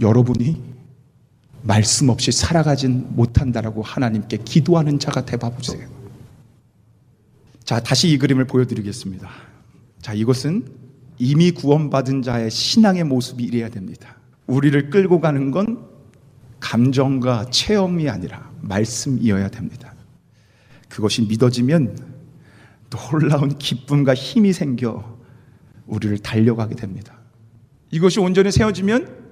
[0.00, 0.62] 여러분이
[1.62, 5.88] 말씀 없이 살아가진 못한다라고 하나님께 기도하는 자가 되봐 보세요.
[7.64, 9.28] 자, 다시 이 그림을 보여드리겠습니다.
[10.00, 10.64] 자, 이것은
[11.18, 14.16] 이미 구원받은 자의 신앙의 모습이 이래야 됩니다.
[14.46, 15.84] 우리를 끌고 가는 건
[16.60, 19.94] 감정과 체험이 아니라 말씀이어야 됩니다.
[20.88, 21.98] 그것이 믿어지면
[22.90, 25.18] 놀라운 기쁨과 힘이 생겨
[25.86, 27.18] 우리를 달려가게 됩니다.
[27.90, 29.26] 이것이 온전히 세워지면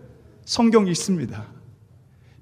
[0.44, 1.46] 성경이 있습니다.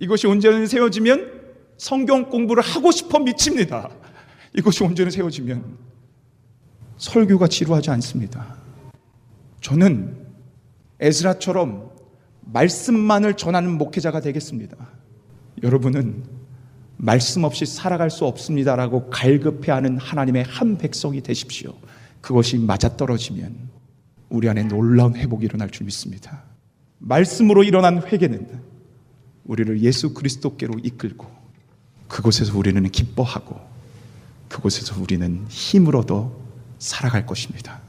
[0.00, 1.42] 이것이 온전히 세워지면
[1.76, 3.90] 성경 공부를 하고 싶어 미칩니다.
[4.56, 5.78] 이것이 온전히 세워지면
[6.98, 8.56] 설교가 지루하지 않습니다.
[9.60, 10.16] 저는
[11.00, 11.90] 에스라처럼
[12.42, 14.76] 말씀만을 전하는 목회자가 되겠습니다.
[15.62, 16.24] 여러분은
[16.96, 21.74] 말씀 없이 살아갈 수 없습니다라고 갈급해하는 하나님의 한 백성이 되십시오.
[22.20, 23.71] 그것이 맞아떨어지면
[24.32, 26.42] 우리 안에 놀라운 회복이 일어날 줄 믿습니다.
[26.98, 28.62] 말씀으로 일어난 회개는
[29.44, 31.26] 우리를 예수 그리스도께로 이끌고
[32.08, 33.60] 그곳에서 우리는 기뻐하고
[34.48, 36.32] 그곳에서 우리는 힘을 얻어
[36.78, 37.80] 살아갈 것입니다.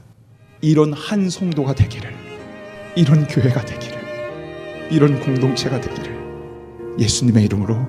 [0.60, 2.14] 이런 한 성도가 되기를,
[2.94, 7.86] 이런 교회가 되기를, 이런 공동체가 되기를 예수님의 이름으로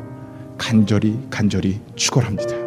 [0.57, 2.64] 간절히 간절히 축원합니다.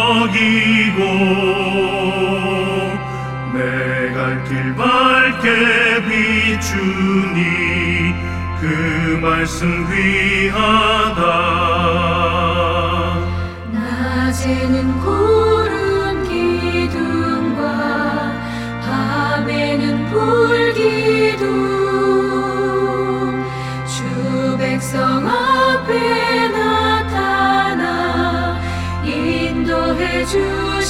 [0.00, 1.00] 먹이고
[3.54, 5.46] 내 갈 길 밝게
[6.08, 7.40] 비추니
[8.60, 11.20] 그 말씀 귀하다.
[13.72, 14.99] 낮에는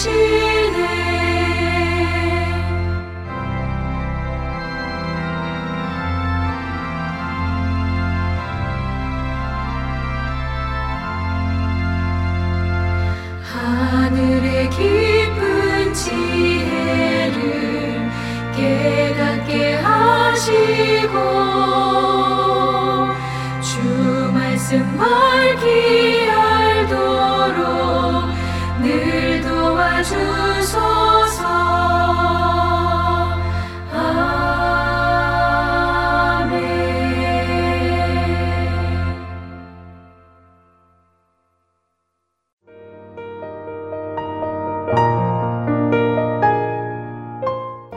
[0.03, 0.49] 주